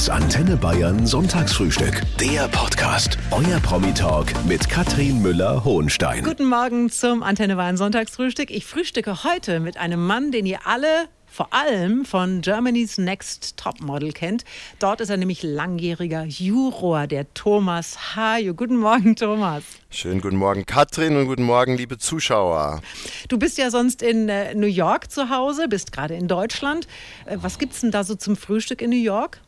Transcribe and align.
Das 0.00 0.08
Antenne 0.08 0.56
Bayern 0.56 1.06
Sonntagsfrühstück. 1.06 2.00
Der 2.18 2.48
Podcast. 2.48 3.18
Euer 3.32 3.60
Promi-Talk 3.60 4.32
mit 4.46 4.66
Katrin 4.66 5.20
Müller-Hohenstein. 5.20 6.24
Guten 6.24 6.48
Morgen 6.48 6.88
zum 6.88 7.22
Antenne 7.22 7.56
Bayern 7.56 7.76
Sonntagsfrühstück. 7.76 8.50
Ich 8.50 8.64
frühstücke 8.64 9.24
heute 9.24 9.60
mit 9.60 9.76
einem 9.76 10.06
Mann, 10.06 10.32
den 10.32 10.46
ihr 10.46 10.60
alle 10.64 11.10
vor 11.26 11.52
allem 11.52 12.06
von 12.06 12.40
Germany's 12.40 12.96
Next 12.96 13.58
Topmodel 13.58 14.12
kennt. 14.12 14.46
Dort 14.78 15.02
ist 15.02 15.10
er 15.10 15.18
nämlich 15.18 15.42
langjähriger 15.42 16.24
Juror, 16.24 17.06
der 17.06 17.34
Thomas 17.34 18.16
Hajo. 18.16 18.54
Guten 18.54 18.78
Morgen, 18.78 19.16
Thomas. 19.16 19.64
Schönen 19.90 20.22
guten 20.22 20.36
Morgen, 20.36 20.64
Katrin, 20.64 21.14
und 21.18 21.26
guten 21.26 21.42
Morgen, 21.42 21.76
liebe 21.76 21.98
Zuschauer. 21.98 22.80
Du 23.28 23.38
bist 23.38 23.58
ja 23.58 23.70
sonst 23.70 24.00
in 24.00 24.30
äh, 24.30 24.54
New 24.54 24.66
York 24.66 25.10
zu 25.10 25.28
Hause, 25.28 25.68
bist 25.68 25.92
gerade 25.92 26.14
in 26.14 26.26
Deutschland. 26.26 26.88
Äh, 27.26 27.36
was 27.42 27.58
gibt 27.58 27.74
es 27.74 27.82
denn 27.82 27.90
da 27.90 28.02
so 28.02 28.14
zum 28.14 28.34
Frühstück 28.34 28.80
in 28.80 28.88
New 28.88 28.96
York? 28.96 29.42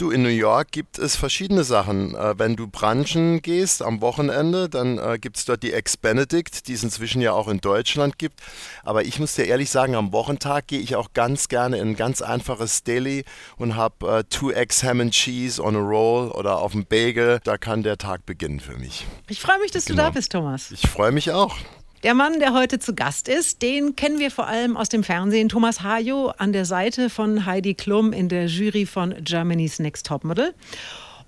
Du, 0.00 0.10
in 0.10 0.22
New 0.22 0.30
York 0.30 0.72
gibt 0.72 0.98
es 0.98 1.14
verschiedene 1.14 1.62
Sachen. 1.62 2.14
Äh, 2.14 2.38
wenn 2.38 2.56
du 2.56 2.66
branchen 2.66 3.42
gehst 3.42 3.82
am 3.82 4.00
Wochenende, 4.00 4.70
dann 4.70 4.96
äh, 4.96 5.18
gibt 5.20 5.36
es 5.36 5.44
dort 5.44 5.62
die 5.62 5.74
Ex 5.74 5.98
Benedict, 5.98 6.68
die 6.68 6.72
es 6.72 6.82
inzwischen 6.82 7.20
ja 7.20 7.32
auch 7.32 7.48
in 7.48 7.60
Deutschland 7.60 8.18
gibt. 8.18 8.40
Aber 8.82 9.04
ich 9.04 9.18
muss 9.18 9.34
dir 9.34 9.44
ehrlich 9.44 9.68
sagen, 9.68 9.94
am 9.94 10.10
Wochentag 10.10 10.68
gehe 10.68 10.80
ich 10.80 10.96
auch 10.96 11.12
ganz 11.12 11.48
gerne 11.48 11.76
in 11.76 11.88
ein 11.88 11.96
ganz 11.96 12.22
einfaches 12.22 12.82
Deli 12.82 13.26
und 13.58 13.76
habe 13.76 14.20
äh, 14.20 14.24
two 14.24 14.50
Eggs 14.50 14.82
Ham 14.82 15.02
and 15.02 15.12
Cheese 15.12 15.62
on 15.62 15.76
a 15.76 15.80
Roll 15.80 16.30
oder 16.30 16.60
auf 16.60 16.72
dem 16.72 16.86
Bagel. 16.86 17.38
Da 17.44 17.58
kann 17.58 17.82
der 17.82 17.98
Tag 17.98 18.24
beginnen 18.24 18.60
für 18.60 18.78
mich. 18.78 19.06
Ich 19.28 19.42
freue 19.42 19.58
mich, 19.58 19.70
dass 19.70 19.84
genau. 19.84 19.96
du 19.96 20.02
da 20.02 20.08
genau. 20.08 20.14
bist, 20.14 20.32
Thomas. 20.32 20.70
Ich 20.70 20.88
freue 20.88 21.12
mich 21.12 21.30
auch. 21.30 21.58
Der 22.02 22.14
Mann, 22.14 22.40
der 22.40 22.54
heute 22.54 22.78
zu 22.78 22.94
Gast 22.94 23.28
ist, 23.28 23.60
den 23.60 23.94
kennen 23.94 24.18
wir 24.18 24.30
vor 24.30 24.46
allem 24.46 24.74
aus 24.78 24.88
dem 24.88 25.04
Fernsehen. 25.04 25.50
Thomas 25.50 25.82
Hajo 25.82 26.28
an 26.38 26.54
der 26.54 26.64
Seite 26.64 27.10
von 27.10 27.44
Heidi 27.44 27.74
Klum 27.74 28.14
in 28.14 28.30
der 28.30 28.46
Jury 28.46 28.86
von 28.86 29.14
Germany's 29.22 29.78
Next 29.78 30.06
Topmodel. 30.06 30.54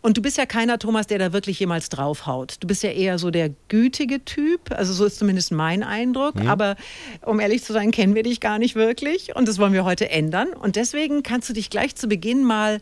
Und 0.00 0.16
du 0.16 0.22
bist 0.22 0.38
ja 0.38 0.46
keiner, 0.46 0.78
Thomas, 0.78 1.06
der 1.06 1.19
da 1.19 1.34
wirklich 1.34 1.61
jemals 1.61 1.91
draufhaut. 1.91 2.56
Du 2.61 2.66
bist 2.66 2.83
ja 2.83 2.91
eher 2.91 3.19
so 3.19 3.30
der 3.30 3.50
gütige 3.69 4.24
Typ. 4.24 4.72
Also 4.72 4.94
so 4.94 5.05
ist 5.05 5.19
zumindest 5.19 5.52
mein 5.52 5.83
Eindruck. 5.83 6.36
Mhm. 6.36 6.48
Aber 6.48 6.77
um 7.20 7.39
ehrlich 7.39 7.62
zu 7.62 7.74
sein, 7.74 7.91
kennen 7.91 8.14
wir 8.14 8.22
dich 8.22 8.41
gar 8.41 8.58
nicht 8.58 8.74
wirklich. 8.74 9.36
Und 9.36 9.48
das 9.48 9.58
wollen 9.58 9.74
wir 9.74 9.84
heute 9.84 10.08
ändern. 10.08 10.55
Und 10.55 10.77
deswegen 10.77 11.22
kannst 11.22 11.50
du 11.50 11.52
dich 11.52 11.68
gleich 11.68 11.96
zu 11.96 12.08
Beginn 12.08 12.44
mal 12.44 12.80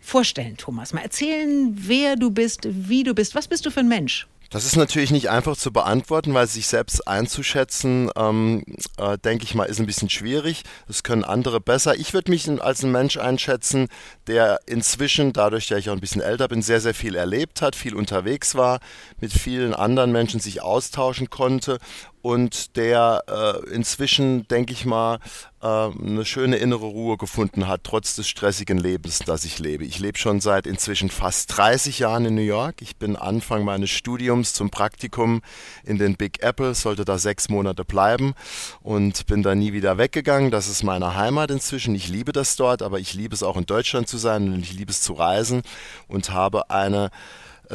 vorstellen, 0.00 0.56
Thomas. 0.58 0.92
Mal 0.92 1.02
erzählen, 1.02 1.74
wer 1.76 2.14
du 2.14 2.30
bist, 2.30 2.68
wie 2.70 3.02
du 3.02 3.14
bist. 3.14 3.34
Was 3.34 3.48
bist 3.48 3.66
du 3.66 3.70
für 3.70 3.80
ein 3.80 3.88
Mensch? 3.88 4.28
Das 4.52 4.66
ist 4.66 4.76
natürlich 4.76 5.10
nicht 5.10 5.30
einfach 5.30 5.56
zu 5.56 5.72
beantworten, 5.72 6.34
weil 6.34 6.46
sich 6.46 6.66
selbst 6.66 7.08
einzuschätzen, 7.08 8.10
ähm, 8.16 8.62
äh, 8.98 9.16
denke 9.16 9.44
ich 9.44 9.54
mal, 9.54 9.64
ist 9.64 9.80
ein 9.80 9.86
bisschen 9.86 10.10
schwierig. 10.10 10.64
Das 10.86 11.02
können 11.02 11.24
andere 11.24 11.58
besser. 11.58 11.96
Ich 11.96 12.12
würde 12.12 12.30
mich 12.30 12.46
als 12.60 12.82
ein 12.82 12.92
Mensch 12.92 13.16
einschätzen, 13.16 13.88
der 14.26 14.60
inzwischen, 14.66 15.32
dadurch, 15.32 15.68
dass 15.68 15.78
ich 15.78 15.88
auch 15.88 15.94
ein 15.94 16.00
bisschen 16.00 16.20
älter 16.20 16.48
bin, 16.48 16.60
sehr, 16.60 16.82
sehr 16.82 16.92
viel 16.92 17.14
erlebt 17.14 17.62
hat, 17.62 17.74
viel 17.74 17.94
unterwegs 17.94 18.54
war, 18.54 18.80
mit 19.22 19.32
vielen 19.32 19.72
anderen 19.72 20.12
Menschen 20.12 20.38
sich 20.38 20.60
austauschen 20.60 21.30
konnte 21.30 21.78
und 22.22 22.76
der 22.76 23.24
äh, 23.26 23.74
inzwischen, 23.74 24.46
denke 24.46 24.72
ich 24.72 24.86
mal, 24.86 25.18
äh, 25.60 25.66
eine 25.66 26.24
schöne 26.24 26.56
innere 26.56 26.86
Ruhe 26.86 27.16
gefunden 27.16 27.66
hat, 27.66 27.82
trotz 27.82 28.14
des 28.14 28.28
stressigen 28.28 28.78
Lebens, 28.78 29.18
das 29.18 29.44
ich 29.44 29.58
lebe. 29.58 29.84
Ich 29.84 29.98
lebe 29.98 30.16
schon 30.16 30.40
seit 30.40 30.66
inzwischen 30.66 31.10
fast 31.10 31.56
30 31.56 31.98
Jahren 31.98 32.24
in 32.24 32.36
New 32.36 32.40
York. 32.40 32.80
Ich 32.80 32.96
bin 32.96 33.16
Anfang 33.16 33.64
meines 33.64 33.90
Studiums 33.90 34.54
zum 34.54 34.70
Praktikum 34.70 35.42
in 35.84 35.98
den 35.98 36.16
Big 36.16 36.42
Apple, 36.42 36.74
sollte 36.74 37.04
da 37.04 37.18
sechs 37.18 37.48
Monate 37.48 37.84
bleiben 37.84 38.34
und 38.80 39.26
bin 39.26 39.42
da 39.42 39.56
nie 39.56 39.72
wieder 39.72 39.98
weggegangen. 39.98 40.52
Das 40.52 40.68
ist 40.68 40.84
meine 40.84 41.16
Heimat 41.16 41.50
inzwischen. 41.50 41.94
Ich 41.96 42.08
liebe 42.08 42.32
das 42.32 42.54
dort, 42.54 42.82
aber 42.82 43.00
ich 43.00 43.14
liebe 43.14 43.34
es 43.34 43.42
auch 43.42 43.56
in 43.56 43.66
Deutschland 43.66 44.06
zu 44.08 44.16
sein 44.16 44.52
und 44.52 44.60
ich 44.60 44.72
liebe 44.72 44.92
es 44.92 45.02
zu 45.02 45.12
reisen 45.12 45.62
und 46.06 46.30
habe 46.30 46.70
eine 46.70 47.10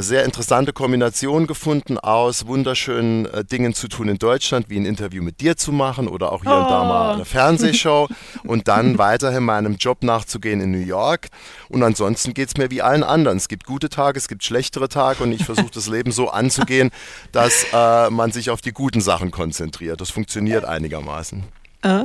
sehr 0.02 0.26
interessante 0.26 0.73
Kombination 0.73 1.48
gefunden 1.48 1.97
aus 1.97 2.46
wunderschönen 2.46 3.25
äh, 3.25 3.44
Dingen 3.44 3.74
zu 3.74 3.88
tun 3.88 4.08
in 4.09 4.18
Deutschland, 4.18 4.69
wie 4.69 4.78
ein 4.78 4.85
Interview 4.85 5.24
mit 5.24 5.41
dir 5.41 5.58
zu 5.58 5.72
machen 5.72 6.08
oder 6.08 6.31
auch 6.31 6.44
hier 6.44 6.52
oh. 6.52 6.59
und 6.59 6.69
da 6.69 6.84
mal 6.84 7.13
eine 7.16 7.25
Fernsehshow 7.25 8.07
und 8.44 8.68
dann 8.68 8.97
weiterhin 8.97 9.44
meinem 9.44 9.75
Job 9.75 10.03
nachzugehen 10.03 10.62
in 10.62 10.72
New 10.72 10.86
York. 10.86 11.28
Und 11.69 11.81
ansonsten 11.81 12.34
geht 12.34 12.50
es 12.50 12.57
mir 12.57 12.69
wie 12.69 12.81
allen 12.81 13.03
anderen. 13.03 13.38
Es 13.38 13.47
gibt 13.47 13.66
gute 13.66 13.90
Tage, 13.90 14.18
es 14.18 14.28
gibt 14.28 14.44
schlechtere 14.44 14.88
Tage 14.88 15.24
und 15.24 15.31
ich 15.31 15.44
versuche 15.44 15.72
das 15.74 15.88
Leben 15.88 16.12
so 16.12 16.30
anzugehen, 16.30 16.91
dass 17.31 17.66
äh, 17.74 18.09
man 18.09 18.31
sich 18.31 18.50
auf 18.50 18.62
die 18.62 18.72
guten 18.72 19.02
Sachen 19.02 19.31
konzentriert. 19.31 20.00
Das 20.00 20.12
funktioniert 20.12 20.63
einigermaßen. 20.63 21.44
Äh, 21.81 22.03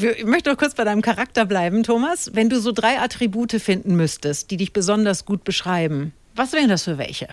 ich 0.00 0.24
möchte 0.24 0.50
noch 0.50 0.58
kurz 0.58 0.74
bei 0.74 0.84
deinem 0.84 1.02
Charakter 1.02 1.44
bleiben, 1.44 1.82
Thomas. 1.82 2.30
Wenn 2.34 2.48
du 2.48 2.60
so 2.60 2.72
drei 2.72 2.98
Attribute 2.98 3.52
finden 3.52 3.96
müsstest, 3.96 4.50
die 4.50 4.56
dich 4.56 4.72
besonders 4.72 5.24
gut 5.24 5.44
beschreiben, 5.44 6.12
was 6.36 6.52
wären 6.52 6.68
das 6.68 6.84
für 6.84 6.98
welche? 6.98 7.28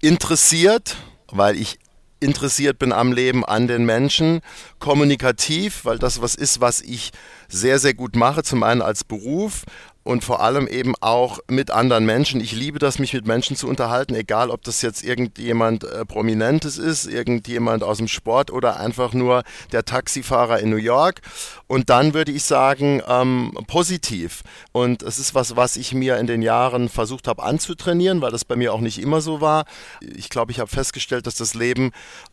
Interessiert, 0.00 0.96
weil 1.28 1.56
ich 1.56 1.78
interessiert 2.20 2.78
bin 2.78 2.92
am 2.92 3.12
Leben, 3.12 3.44
an 3.44 3.66
den 3.66 3.84
Menschen, 3.84 4.40
kommunikativ, 4.78 5.84
weil 5.84 5.98
das 5.98 6.20
was 6.20 6.34
ist, 6.34 6.60
was 6.60 6.80
ich 6.80 7.12
sehr, 7.48 7.78
sehr 7.78 7.94
gut 7.94 8.14
mache, 8.14 8.42
zum 8.42 8.62
einen 8.62 8.82
als 8.82 9.04
Beruf 9.04 9.64
und 10.10 10.24
vor 10.24 10.40
allem 10.40 10.66
eben 10.66 10.94
auch 11.00 11.38
mit 11.46 11.70
anderen 11.70 12.04
Menschen. 12.04 12.40
Ich 12.40 12.50
liebe 12.50 12.80
das, 12.80 12.98
mich 12.98 13.12
mit 13.12 13.28
Menschen 13.28 13.54
zu 13.54 13.68
unterhalten, 13.68 14.16
egal 14.16 14.50
ob 14.50 14.64
das 14.64 14.82
jetzt 14.82 15.04
irgendjemand 15.04 15.84
äh, 15.84 16.04
Prominentes 16.04 16.78
ist, 16.78 17.06
irgendjemand 17.06 17.84
aus 17.84 17.98
dem 17.98 18.08
Sport 18.08 18.50
oder 18.50 18.80
einfach 18.80 19.12
nur 19.12 19.44
der 19.70 19.84
Taxifahrer 19.84 20.58
in 20.58 20.70
New 20.70 20.78
York. 20.78 21.20
Und 21.68 21.90
dann 21.90 22.12
würde 22.12 22.32
ich 22.32 22.42
sagen, 22.42 23.00
ähm, 23.06 23.56
positiv. 23.68 24.42
Und 24.72 25.04
es 25.04 25.20
ist 25.20 25.36
was, 25.36 25.54
was 25.54 25.76
ich 25.76 25.94
mir 25.94 26.18
in 26.18 26.26
den 26.26 26.42
Jahren 26.42 26.88
versucht 26.88 27.28
habe 27.28 27.44
anzutrainieren, 27.44 28.20
weil 28.20 28.32
das 28.32 28.44
bei 28.44 28.56
mir 28.56 28.74
auch 28.74 28.80
nicht 28.80 29.00
immer 29.00 29.20
so 29.20 29.40
war. 29.40 29.64
Ich 30.00 30.28
glaube, 30.28 30.50
ich 30.50 30.58
habe 30.58 30.68
festgestellt, 30.68 31.28
dass 31.28 31.36
das 31.36 31.54
Leben 31.54 31.92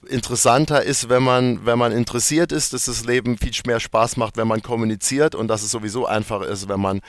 interessanter 0.10 0.82
ist, 0.82 1.10
wenn 1.10 1.22
man, 1.22 1.64
wenn 1.68 1.78
man 1.78 1.92
interessiert 1.92 2.52
ist, 2.52 2.74
dass 2.74 2.86
das 2.86 3.06
Leben 3.06 3.38
viel 3.38 3.52
mehr 3.68 3.80
Spaß 3.80 4.18
macht, 4.18 4.36
wenn 4.36 4.48
man 4.48 4.64
kommuniziert 4.64 5.36
und 5.36 5.48
dass 5.48 5.62
es 5.62 5.70
sowieso 5.70 6.08
einfach 6.08 6.42
ist, 6.42 6.68
wenn 6.68 6.80
man 6.80 7.02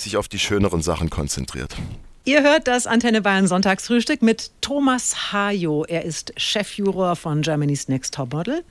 sich 0.00 0.16
auf 0.16 0.28
die 0.28 0.38
schöneren 0.38 0.82
Sachen 0.82 1.10
konzentriert. 1.10 1.76
Ihr 2.24 2.42
hört 2.42 2.68
das 2.68 2.86
Antenne 2.86 3.22
Bayern 3.22 3.46
Sonntagsfrühstück 3.46 4.20
mit 4.20 4.50
Thomas 4.60 5.32
Hajo. 5.32 5.84
Er 5.86 6.04
ist 6.04 6.32
Chefjuror 6.36 7.16
von 7.16 7.40
Germany's 7.40 7.88
Next 7.88 8.14
Top 8.14 8.32
Model. 8.34 8.62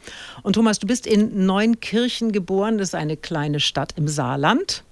Und 0.43 0.53
Thomas, 0.53 0.77
du 0.77 0.85
bist 0.85 1.07
in 1.07 1.45
Neunkirchen 1.45 2.31
geboren. 2.31 2.77
Das 2.77 2.89
ist 2.89 2.95
eine 2.95 3.17
kleine 3.17 3.59
Stadt 3.59 3.93
im 3.97 4.07
Saarland. 4.07 4.83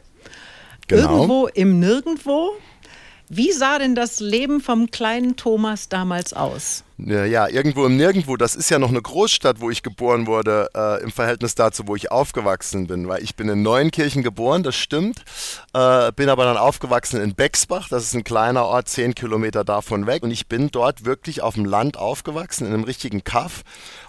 Genau. 0.88 1.12
Irgendwo 1.12 1.48
im 1.48 1.80
Nirgendwo. 1.80 2.52
Wie 3.30 3.52
sah 3.52 3.78
denn 3.78 3.94
das 3.94 4.20
Leben 4.20 4.60
vom 4.60 4.90
kleinen 4.90 5.36
Thomas 5.36 5.88
damals 5.88 6.34
aus? 6.34 6.84
Ja, 7.00 7.48
irgendwo 7.48 7.86
im 7.86 7.96
Nirgendwo. 7.96 8.38
Das 8.38 8.56
ist 8.56 8.72
ja 8.72 8.80
noch 8.80 8.90
eine 8.90 9.02
Großstadt, 9.02 9.62
wo 9.62 9.70
ich 9.70 9.84
geboren 9.84 10.26
wurde, 10.26 10.70
äh, 10.76 11.04
im 11.04 11.12
Verhältnis 11.12 11.54
dazu, 11.54 11.88
wo 11.88 11.96
ich 11.96 12.12
aufgewachsen 12.12 12.88
bin. 12.88 13.08
Weil 13.08 13.22
ich 13.22 13.36
bin 13.36 13.50
in 13.50 13.62
Neuenkirchen 13.62 14.24
geboren, 14.24 14.64
das 14.64 14.76
stimmt. 14.76 15.24
Äh, 15.74 16.12
bin 16.14 16.28
aber 16.28 16.46
dann 16.46 16.58
aufgewachsen 16.58 17.22
in 17.22 17.36
Bexbach. 17.36 17.88
Das 17.90 18.04
ist 18.04 18.16
ein 18.16 18.24
kleiner 18.24 18.66
Ort, 18.66 18.90
zehn 18.90 19.14
Kilometer 19.14 19.64
davon 19.64 20.08
weg. 20.08 20.24
Und 20.24 20.32
ich 20.32 20.48
bin 20.48 20.72
dort 20.72 21.06
wirklich 21.06 21.44
auf 21.44 21.54
dem 21.54 21.66
Land 21.66 21.98
aufgewachsen, 21.98 22.66
in 22.66 22.74
einem 22.74 22.84
richtigen 22.84 23.24
Kaff. 23.24 23.64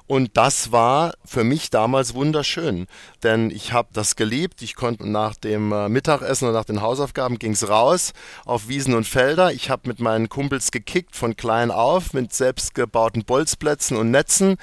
Und 0.08 0.38
das 0.38 0.72
war 0.72 1.12
für 1.22 1.44
mich 1.44 1.68
damals 1.68 2.14
wunderschön, 2.14 2.86
denn 3.22 3.50
ich 3.50 3.74
habe 3.74 3.90
das 3.92 4.16
geliebt. 4.16 4.62
Ich 4.62 4.74
konnte 4.74 5.06
nach 5.06 5.36
dem 5.36 5.70
äh, 5.70 5.90
Mittagessen 5.90 6.48
oder 6.48 6.56
nach 6.56 6.64
den 6.64 6.80
Hausaufgaben 6.80 7.38
ging 7.38 7.52
es 7.52 7.68
raus 7.68 8.14
auf 8.46 8.68
Wiesen 8.68 8.94
und 8.94 9.06
Felder. 9.06 9.52
Ich 9.52 9.68
habe 9.68 9.86
mit 9.86 10.00
meinen 10.00 10.30
Kumpels 10.30 10.70
gekickt 10.70 11.14
von 11.14 11.36
klein 11.36 11.70
auf 11.70 12.14
mit 12.14 12.32
selbstgebauten 12.78 13.24
Bolzplätzen 13.24 13.96
und 13.96 14.10
Netzen. 14.10 14.56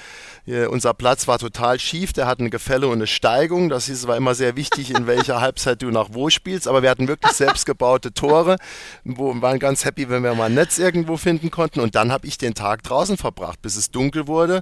Äh, 0.47 0.67
unser 0.67 0.93
Platz 0.93 1.27
war 1.27 1.37
total 1.37 1.79
schief, 1.79 2.13
der 2.13 2.27
hatte 2.27 2.41
eine 2.41 2.49
Gefälle 2.49 2.87
und 2.87 2.93
eine 2.93 3.07
Steigung. 3.07 3.69
Das 3.69 3.89
es 3.89 4.07
war 4.07 4.15
immer 4.15 4.35
sehr 4.35 4.55
wichtig, 4.55 4.91
in 4.91 5.05
welcher 5.07 5.41
Halbzeit 5.45 5.81
du 5.81 5.91
nach 5.91 6.09
wo 6.11 6.29
spielst. 6.29 6.67
Aber 6.67 6.81
wir 6.81 6.89
hatten 6.89 7.07
wirklich 7.07 7.33
selbstgebaute 7.33 8.13
Tore, 8.13 8.57
wo 9.03 9.41
waren 9.41 9.59
ganz 9.59 9.83
happy, 9.85 10.09
wenn 10.09 10.23
wir 10.23 10.33
mal 10.33 10.45
ein 10.45 10.53
Netz 10.53 10.77
irgendwo 10.77 11.17
finden 11.17 11.51
konnten. 11.51 11.81
Und 11.81 11.95
dann 11.95 12.11
habe 12.11 12.27
ich 12.27 12.37
den 12.37 12.53
Tag 12.53 12.83
draußen 12.83 13.17
verbracht, 13.17 13.61
bis 13.61 13.75
es 13.75 13.91
dunkel 13.91 14.27
wurde 14.27 14.61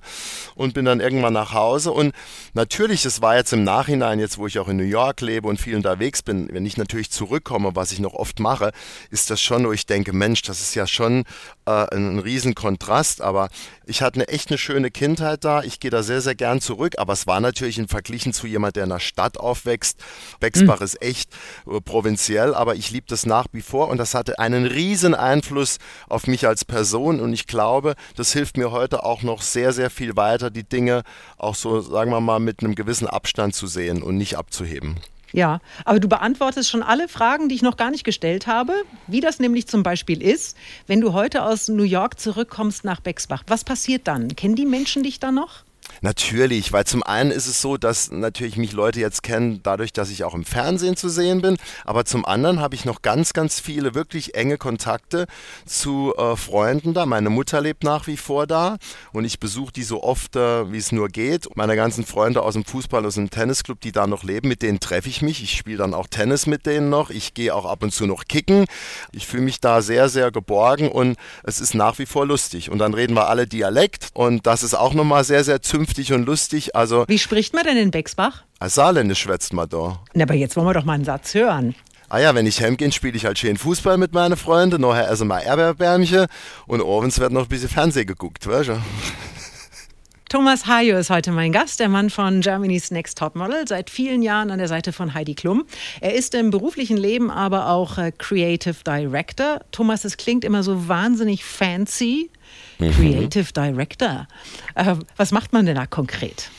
und 0.56 0.74
bin 0.74 0.86
dann 0.86 1.00
irgendwann 1.00 1.34
nach 1.34 1.54
Hause. 1.54 1.92
Und 1.92 2.14
natürlich, 2.54 3.06
es 3.06 3.22
war 3.22 3.36
jetzt 3.36 3.54
im 3.54 3.64
Nachhinein, 3.64 4.20
jetzt 4.20 4.38
wo 4.38 4.48
ich 4.48 4.58
auch 4.60 4.68
in 4.68 4.78
New 4.78 4.84
York 4.84 5.22
lebe 5.22 5.48
und 5.48 5.60
viel 5.60 5.76
unterwegs 5.76 6.24
bin, 6.24 6.50
wenn 6.52 6.66
ich 6.66 6.78
natürlich 6.78 7.12
zurückkomme, 7.12 7.76
was 7.76 7.92
ich 7.92 8.00
noch 8.00 8.14
oft 8.14 8.40
mache, 8.40 8.72
ist 9.12 9.30
das 9.30 9.42
schon, 9.42 9.66
wo 9.66 9.72
ich 9.72 9.86
denke, 9.86 10.14
Mensch, 10.14 10.42
das 10.42 10.62
ist 10.62 10.76
ja 10.76 10.88
schon 10.88 11.24
äh, 11.66 11.72
ein, 11.72 12.16
ein 12.16 12.20
Riesenkontrast. 12.20 13.22
Aber 13.22 13.43
ich 13.86 14.01
hatte 14.01 14.16
eine 14.16 14.28
echt 14.28 14.50
eine 14.50 14.57
schöne 14.57 14.92
Kindheit 14.92 15.44
da. 15.44 15.63
Ich 15.63 15.80
gehe 15.80 15.92
da 15.92 16.04
sehr, 16.04 16.22
sehr 16.22 16.36
gern 16.36 16.62
zurück. 16.62 16.95
Aber 16.98 17.13
es 17.13 17.28
war 17.28 17.40
natürlich 17.40 17.78
in 17.78 17.88
Verglichen 17.88 18.34
zu 18.34 18.48
jemand, 18.48 18.75
der 18.75 18.84
in 18.84 18.92
einer 18.92 19.00
Stadt 19.00 19.38
aufwächst. 19.38 20.00
Bexbach 20.40 20.80
mhm. 20.80 20.86
ist 20.86 21.01
echt 21.01 21.31
äh, 21.68 21.81
provinziell, 21.81 22.54
aber 22.54 22.75
ich 22.75 22.92
liebe 22.92 23.07
das 23.07 23.25
nach 23.25 23.48
wie 23.51 23.62
vor 23.62 23.90
und 23.90 23.98
das 23.98 24.13
hatte 24.13 24.40
einen 24.40 24.66
riesen 24.66 25.16
Einfluss 25.16 25.78
auf 26.10 26.28
mich 26.28 26.48
als 26.48 26.66
Person 26.66 27.19
und 27.19 27.34
ich 27.34 27.48
glaube, 27.48 27.95
das 28.16 28.34
hilft 28.34 28.57
mir 28.57 28.72
heute 28.72 29.04
auch 29.04 29.22
noch 29.24 29.42
sehr, 29.42 29.74
sehr 29.74 29.89
viel 29.89 30.16
weiter, 30.16 30.50
die 30.50 30.63
Dinge 30.63 31.04
auch 31.38 31.56
so, 31.56 31.81
sagen 31.81 32.12
wir 32.12 32.22
mal, 32.22 32.39
mit 32.39 32.62
einem 32.62 32.75
gewissen 32.75 33.07
Abstand 33.07 33.56
zu 33.56 33.68
sehen 33.68 34.01
und 34.01 34.18
nicht 34.18 34.38
abzuheben. 34.38 34.98
Ja, 35.34 35.62
aber 35.84 36.00
du 36.00 36.08
beantwortest 36.08 36.70
schon 36.70 36.84
alle 36.84 37.08
Fragen, 37.08 37.50
die 37.50 37.56
ich 37.56 37.64
noch 37.64 37.76
gar 37.76 37.90
nicht 37.90 38.04
gestellt 38.04 38.46
habe. 38.46 38.74
Wie 39.08 39.20
das 39.20 39.40
nämlich 39.40 39.68
zum 39.68 39.82
Beispiel 39.82 40.22
ist, 40.22 40.56
wenn 40.86 41.02
du 41.02 41.14
heute 41.14 41.44
aus 41.44 41.68
New 41.68 41.84
York 41.84 42.20
zurückkommst 42.20 42.86
nach 42.86 43.02
Bexbach. 43.02 43.44
Was 43.48 43.64
passiert 43.64 44.08
dann? 44.08 44.36
Kennen 44.36 44.56
die 44.56 44.68
Menschen 44.68 45.02
dich 45.02 45.20
da 45.20 45.32
noch? 45.32 45.62
Natürlich, 46.04 46.74
weil 46.74 46.84
zum 46.84 47.02
einen 47.02 47.32
ist 47.32 47.48
es 47.48 47.62
so, 47.62 47.78
dass 47.78 48.12
natürlich 48.12 48.58
mich 48.58 48.74
Leute 48.74 49.00
jetzt 49.00 49.24
kennen, 49.24 49.62
dadurch, 49.64 49.94
dass 49.94 50.10
ich 50.10 50.26
auch 50.26 50.34
im 50.34 50.44
Fernsehen 50.44 50.98
zu 50.98 51.08
sehen 51.08 51.42
bin, 51.42 51.56
aber 51.86 52.04
zum 52.04 52.26
anderen 52.26 52.60
habe 52.60 52.76
ich 52.76 52.84
noch 52.84 53.02
ganz, 53.02 53.32
ganz 53.32 53.62
viele 53.62 53.96
wirklich 53.96 54.36
enge 54.36 54.58
Kontakte 54.58 55.28
zu 55.66 56.14
äh, 56.18 56.36
Freunden 56.36 56.94
da. 56.94 57.06
Meine 57.06 57.30
Mutter 57.30 57.62
lebt 57.62 57.86
nach 57.86 58.06
wie 58.08 58.18
vor 58.18 58.48
da 58.48 58.76
und 59.14 59.24
ich 59.24 59.40
besuche 59.40 59.72
die 59.72 59.84
so 59.84 60.04
oft, 60.04 60.36
äh, 60.36 60.70
wie 60.74 60.78
es 60.78 60.92
nur 60.92 61.08
geht. 61.08 61.48
Meine 61.56 61.78
ganzen 61.78 62.06
Freunde 62.06 62.42
aus 62.42 62.56
dem 62.56 62.66
Fußball, 62.66 63.06
aus 63.06 63.16
dem 63.16 63.30
Tennisclub, 63.30 63.80
die 63.80 63.94
da 63.94 64.06
noch 64.06 64.24
leben, 64.24 64.50
mit 64.50 64.62
denen 64.62 64.82
treffe 64.82 65.08
ich 65.08 65.22
mich. 65.22 65.42
Ich 65.42 65.56
spiele 65.56 65.78
dann 65.78 65.94
auch 65.94 66.08
Tennis 66.08 66.48
mit 66.48 66.66
denen 66.66 66.90
noch. 66.90 67.12
Ich 67.12 67.34
gehe 67.34 67.56
auch 67.56 67.64
ab 67.64 67.82
und 67.82 67.94
zu 67.94 68.08
noch 68.08 68.26
kicken. 68.26 68.66
Ich 69.14 69.26
fühle 69.26 69.44
mich 69.44 69.62
da 69.62 69.82
sehr, 69.82 70.10
sehr 70.10 70.32
geborgen 70.32 70.90
und 70.90 71.16
es 71.44 71.62
ist 71.62 71.76
nach 71.76 71.98
wie 71.98 72.06
vor 72.06 72.26
lustig. 72.26 72.70
Und 72.70 72.80
dann 72.80 72.94
reden 72.94 73.14
wir 73.14 73.30
alle 73.30 73.48
Dialekt 73.48 74.10
und 74.14 74.46
das 74.46 74.64
ist 74.64 74.74
auch 74.74 74.94
nochmal 74.94 75.24
sehr, 75.24 75.46
sehr 75.46 75.62
zünftig 75.62 75.93
vernünftig 75.94 76.13
und 76.13 76.25
lustig. 76.25 76.75
Also 76.75 77.06
Wie 77.07 77.19
spricht 77.19 77.54
man 77.54 77.63
denn 77.63 77.78
in 77.78 77.92
Bexbach? 77.92 78.44
Als 78.60 78.75
Saarländisch 78.75 79.19
schwätzt 79.19 79.54
man 79.54 79.69
da. 79.69 80.00
Na, 80.13 80.24
aber 80.24 80.34
jetzt 80.34 80.56
wollen 80.56 80.68
wir 80.68 80.74
doch 80.74 80.86
mal 80.86 80.94
einen 80.94 81.06
Satz 81.06 81.34
hören. 81.34 81.75
Ah 82.10 82.19
ja, 82.19 82.36
wenn 82.36 82.45
ich 82.45 82.62
heimgehe, 82.62 82.92
spiele 82.92 83.16
ich 83.16 83.25
halt 83.25 83.40
schön 83.40 83.57
Fußball 83.57 83.98
mit 83.98 84.13
meinen 84.13 84.38
Freunden, 84.38 84.81
nachher 84.81 85.10
essen 85.10 85.28
wir 85.28 85.42
Erdbeerbärmchen 85.42 86.28
und 86.68 86.81
abends 86.81 87.19
wird 87.19 87.31
noch 87.31 87.44
ein 87.44 87.48
bisschen 87.48 87.69
Fernsehen 87.69 88.06
geguckt, 88.06 88.45
weißt 88.45 88.69
du? 88.69 88.74
Thomas 90.30 90.66
Hayo 90.66 90.98
ist 90.98 91.12
heute 91.12 91.31
mein 91.31 91.51
Gast, 91.51 91.80
der 91.80 91.90
Mann 91.90 92.10
von 92.10 92.42
Germany's 92.42 92.89
Next 92.92 93.19
Topmodel, 93.19 93.68
seit 93.68 93.92
vielen 93.92 94.24
Jahren 94.24 94.50
an 94.50 94.57
der 94.57 94.68
Seite 94.68 94.92
von 94.92 95.13
Heidi 95.13 95.36
Klum. 95.36 95.66
Er 96.01 96.16
ist 96.16 96.34
im 96.34 96.50
beruflichen 96.50 96.98
Leben 96.98 97.30
aber 97.30 97.69
auch 97.69 98.00
äh, 98.00 98.12
Creative 98.12 98.78
Director. 98.86 99.60
Thomas, 99.72 100.06
es 100.06 100.18
klingt 100.18 100.44
immer 100.44 100.63
so 100.63 100.88
wahnsinnig 100.88 101.44
fancy. 101.46 102.31
Creative 102.78 103.52
Director. 103.54 104.28
Äh, 104.75 104.96
was 105.18 105.31
macht 105.31 105.54
man 105.54 105.66
denn 105.66 105.75
da 105.75 105.86
konkret? 105.86 106.50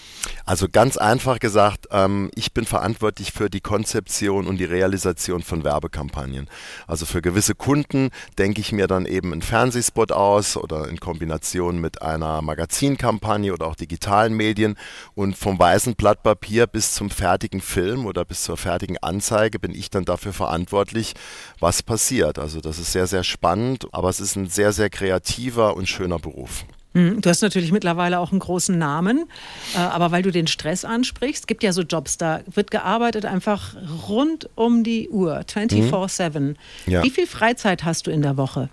Also 0.47 0.69
ganz 0.71 0.97
einfach 0.97 1.39
gesagt, 1.39 1.89
ähm, 1.91 2.31
ich 2.35 2.53
bin 2.53 2.67
verantwortlich 2.67 3.33
für 3.33 3.49
die 3.49 3.61
Konzeption 3.61 4.47
und 4.47 4.59
die 4.59 4.65
Realisation 4.65 5.43
von 5.43 5.65
Werbekampagnen. 5.65 6.49
Also 6.87 7.07
für 7.07 7.23
gewisse 7.23 7.55
Kunden 7.55 8.11
denke 8.39 8.61
ich 8.61 8.73
mir 8.73 8.87
dann 8.87 9.07
eben 9.07 9.33
einen 9.33 9.43
Fernsehspot 9.43 10.13
aus 10.13 10.57
oder 10.57 10.89
in 10.89 11.01
Kombination 11.01 11.81
mit 11.81 12.03
einer 12.03 12.43
Magazinkampagne 12.43 13.53
oder 13.53 13.67
auch 13.67 13.77
digitalen 13.77 14.35
Medien. 14.35 14.77
Und 15.15 15.37
vom 15.37 15.59
weißen 15.59 15.95
Blatt 15.95 16.23
Papier 16.23 16.67
bis 16.67 16.95
zum 16.95 17.11
fertigen 17.11 17.61
Film 17.61 18.07
oder 18.07 18.25
bis 18.25 18.43
zur 18.43 18.57
fertigen 18.57 18.99
Anzeige 18.99 19.59
bin 19.59 19.75
ich 19.75 19.91
dann 19.91 20.05
dafür 20.05 20.33
verantwortlich, 20.33 21.15
was 21.59 21.83
passiert. 21.83 22.39
Also 22.39 22.61
das 22.61 22.79
ist 22.79 22.93
sehr, 22.93 23.07
sehr 23.07 23.25
spannend, 23.25 23.87
aber 23.93 24.09
es 24.09 24.21
ist 24.21 24.37
ein 24.37 24.49
sehr, 24.49 24.73
sehr 24.73 24.91
kreativer 24.91 25.77
und 25.77 25.89
schöner 25.89 26.19
Beruf. 26.19 26.65
Hm, 26.95 27.21
du 27.21 27.29
hast 27.29 27.43
natürlich 27.43 27.73
mittlerweile 27.73 28.21
auch 28.21 28.31
einen 28.31 28.39
großen 28.39 28.79
Namen, 28.79 29.27
äh, 29.75 29.79
aber 29.79 30.13
weil 30.13 30.23
du 30.23 30.31
den 30.31 30.47
Stress 30.47 30.85
ansprichst, 30.85 31.47
gibt 31.49 31.63
ja 31.63 31.73
so 31.73 31.83
Jobs, 31.83 32.19
da 32.19 32.41
wird 32.47 32.71
gearbeitet 32.71 33.25
einfach 33.25 33.75
rund 34.09 34.49
um 34.55 34.85
die 34.85 35.09
Uhr, 35.09 35.41
24-7. 35.41 36.41
Mhm. 36.41 36.57
Ja. 36.87 37.03
Wie 37.03 37.11
viel 37.11 37.27
Freizeit 37.27 37.85
hast 37.85 38.07
du 38.07 38.11
in 38.11 38.23
der 38.23 38.37
Woche? 38.37 38.71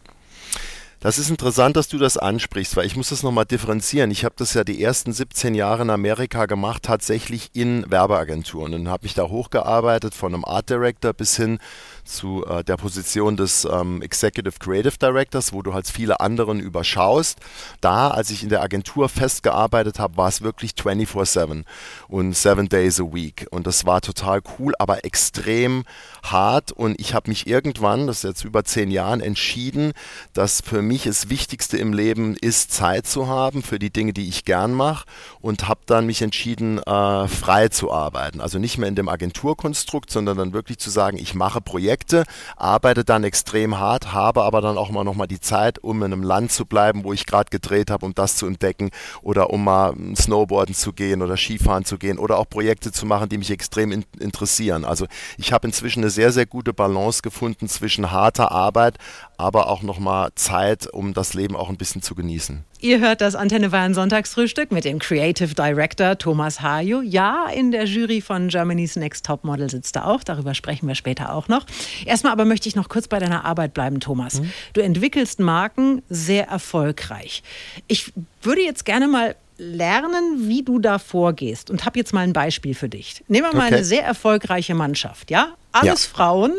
Das 1.02 1.18
ist 1.18 1.32
interessant, 1.32 1.76
dass 1.78 1.88
du 1.88 1.98
das 1.98 2.16
ansprichst, 2.16 2.76
weil 2.76 2.86
ich 2.86 2.96
muss 2.96 3.10
das 3.10 3.24
nochmal 3.24 3.46
differenzieren. 3.46 4.12
Ich 4.12 4.24
habe 4.24 4.36
das 4.38 4.54
ja 4.54 4.64
die 4.64 4.84
ersten 4.84 5.14
17 5.14 5.56
Jahre 5.56 5.82
in 5.82 5.90
Amerika 5.90 6.46
gemacht, 6.46 6.84
tatsächlich 6.84 7.50
in 7.54 7.90
Werbeagenturen 7.90 8.76
und 8.76 8.88
habe 8.88 9.06
mich 9.06 9.16
da 9.16 9.24
hochgearbeitet 9.24 10.14
von 10.14 10.36
einem 10.36 10.46
Art 10.46 10.70
Director 10.70 11.12
bis 11.14 11.36
hin 11.36 11.58
zu 12.04 12.46
äh, 12.46 12.64
der 12.64 12.78
Position 12.78 13.38
des 13.38 13.66
ähm, 13.66 14.02
Executive 14.02 14.60
Creative 14.60 14.98
Directors, 14.98 15.54
wo 15.54 15.62
du 15.62 15.74
halt 15.74 15.88
viele 15.88 16.20
anderen 16.20 16.60
überschaust. 16.60 17.40
Da, 17.80 18.10
als 18.10 18.30
ich 18.32 18.44
in 18.44 18.50
der 18.50 18.62
Agentur 18.62 19.10
festgearbeitet 19.10 20.00
habe, 20.00 20.18
war 20.18 20.28
es 20.28 20.42
wirklich 20.42 20.72
24-7 20.72 21.64
und 22.08 22.36
7 22.36 22.70
Days 22.70 23.00
a 23.00 23.04
Week. 23.04 23.48
Und 23.52 23.68
das 23.68 23.86
war 23.86 24.02
total 24.02 24.42
cool, 24.58 24.74
aber 24.80 25.06
extrem 25.06 25.84
hart. 26.24 26.72
Und 26.72 27.00
ich 27.00 27.14
habe 27.14 27.30
mich 27.30 27.48
irgendwann, 27.48 28.08
das 28.08 28.18
ist 28.18 28.24
jetzt 28.24 28.44
über 28.44 28.64
zehn 28.64 28.92
Jahren, 28.92 29.22
entschieden, 29.22 29.94
dass 30.34 30.62
für 30.62 30.82
mich 30.82 31.04
das 31.04 31.30
Wichtigste 31.30 31.78
im 31.78 31.94
Leben 31.94 32.36
ist, 32.36 32.72
Zeit 32.72 33.08
zu 33.08 33.28
haben 33.28 33.64
für 33.64 33.80
die 33.80 33.92
Dinge, 33.92 34.14
die 34.14 34.28
ich 34.28 34.46
gern 34.46 34.74
mache. 34.74 35.06
Und 35.40 35.68
habe 35.68 35.82
dann 35.86 36.06
mich 36.06 36.22
entschieden, 36.22 36.80
äh, 36.80 37.28
frei 37.28 37.70
zu 37.70 37.92
arbeiten. 37.92 38.42
Also 38.42 38.60
nicht 38.60 38.78
mehr 38.78 38.90
in 38.90 38.96
dem 38.96 39.10
Agenturkonstrukt, 39.10 40.12
sondern 40.12 40.38
dann 40.38 40.54
wirklich 40.54 40.78
zu 40.78 40.90
sagen, 40.90 41.18
ich 41.18 41.34
mache 41.34 41.62
Projekte 41.62 41.91
Projekte, 41.92 42.24
arbeite 42.56 43.04
dann 43.04 43.26
extrem 43.26 43.78
hart, 43.78 44.14
habe 44.14 44.44
aber 44.44 44.62
dann 44.62 44.78
auch 44.78 44.92
mal 44.92 45.28
die 45.28 45.42
Zeit, 45.42 45.80
um 45.80 46.02
in 46.04 46.14
einem 46.14 46.24
Land 46.24 46.54
zu 46.54 46.66
bleiben, 46.66 47.04
wo 47.04 47.12
ich 47.12 47.26
gerade 47.26 47.50
gedreht 47.50 47.92
habe, 47.92 48.06
um 48.06 48.16
das 48.16 48.38
zu 48.38 48.48
entdecken 48.48 48.92
oder 49.22 49.50
um 49.50 49.66
mal 49.66 49.94
Snowboarden 50.16 50.74
zu 50.74 50.94
gehen 50.94 51.22
oder 51.22 51.36
Skifahren 51.36 51.84
zu 51.84 51.98
gehen 51.98 52.18
oder 52.18 52.38
auch 52.38 52.48
Projekte 52.50 52.94
zu 52.94 53.06
machen, 53.06 53.28
die 53.28 53.38
mich 53.38 53.52
extrem 53.52 53.92
in 53.92 54.06
interessieren. 54.20 54.86
Also 54.86 55.06
ich 55.38 55.52
habe 55.52 55.68
inzwischen 55.68 56.00
eine 56.00 56.10
sehr, 56.10 56.32
sehr 56.32 56.46
gute 56.46 56.72
Balance 56.74 57.22
gefunden 57.22 57.68
zwischen 57.68 58.12
harter 58.12 58.54
Arbeit, 58.54 58.98
aber 59.42 59.68
auch 59.68 59.82
noch 59.82 60.00
mal 60.00 60.30
Zeit, 60.36 60.88
um 60.88 61.14
das 61.14 61.34
Leben 61.34 61.56
auch 61.56 61.70
ein 61.70 61.78
bisschen 61.78 62.02
zu 62.02 62.16
genießen. 62.16 62.64
Ihr 62.80 63.00
hört 63.00 63.22
das 63.22 63.36
Antenne 63.36 63.70
Bayern 63.70 63.94
Sonntagsfrühstück 63.94 64.72
mit 64.72 64.86
dem 64.86 65.00
Creative 65.00 65.54
Director 65.54 66.18
Thomas 66.18 66.62
Hajo. 66.62 67.02
Ja, 67.02 67.48
in 67.48 67.72
der 67.72 67.86
Jury 67.86 68.22
von 68.22 68.48
Germany's 68.48 68.96
Next 68.96 69.26
Top 69.26 69.44
Model 69.44 69.70
sitzt 69.70 69.96
er 69.96 70.08
auch. 70.08 70.24
Darüber 70.24 70.54
sprechen 70.54 70.88
wir 70.88 70.96
später 70.96 71.34
auch 71.34 71.48
noch. 71.48 71.66
Erstmal 72.06 72.34
aber 72.34 72.46
möchte 72.46 72.70
ich 72.70 72.76
noch 72.76 72.88
kurz 72.88 73.08
bei 73.08 73.20
deiner 73.20 73.46
Arbeit 73.46 73.74
bleiben, 73.74 74.00
Thomas. 74.00 74.42
Mhm. 74.42 74.52
Du 74.74 74.82
entwickelst 74.82 75.40
Marken 75.40 76.02
sehr 76.10 76.48
erfolgreich. 76.48 77.44
Ich 77.88 78.14
würde 78.42 78.62
jetzt 78.62 78.86
gerne 78.86 79.08
mal 79.08 79.36
lernen, 79.58 80.48
wie 80.48 80.64
du 80.64 80.80
da 80.80 80.98
vorgehst 80.98 81.70
und 81.70 81.86
habe 81.86 82.00
jetzt 82.00 82.14
mal 82.14 82.22
ein 82.22 82.34
Beispiel 82.34 82.74
für 82.74 82.90
dich. 82.90 83.24
Nehmen 83.28 83.48
wir 83.52 83.58
mal 83.58 83.68
okay. 83.68 83.76
eine 83.76 83.84
sehr 83.84 84.04
erfolgreiche 84.04 84.74
Mannschaft, 84.74 85.30
ja? 85.30 85.50
Alles 85.72 86.06
ja. 86.06 86.10
Frauen, 86.16 86.54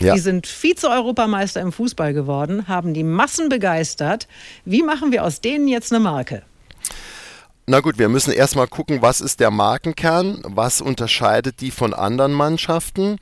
ja. 0.00 0.14
die 0.14 0.20
sind 0.20 0.46
Vize-Europameister 0.46 1.60
im 1.60 1.72
Fußball 1.72 2.12
geworden, 2.12 2.68
haben 2.68 2.94
die 2.94 3.04
Massen 3.04 3.48
begeistert. 3.48 4.28
Wie 4.64 4.82
machen 4.82 5.12
wir 5.12 5.24
aus 5.24 5.40
denen 5.40 5.68
jetzt 5.68 5.92
eine 5.92 6.00
Marke? 6.00 6.42
Na 7.66 7.78
gut, 7.78 7.96
wir 7.96 8.08
müssen 8.08 8.32
erstmal 8.32 8.66
gucken, 8.66 9.02
was 9.02 9.20
ist 9.20 9.38
der 9.38 9.52
Markenkern, 9.52 10.42
was 10.44 10.80
unterscheidet 10.80 11.60
die 11.60 11.70
von 11.70 11.94
anderen 11.94 12.32
Mannschaften 12.32 13.18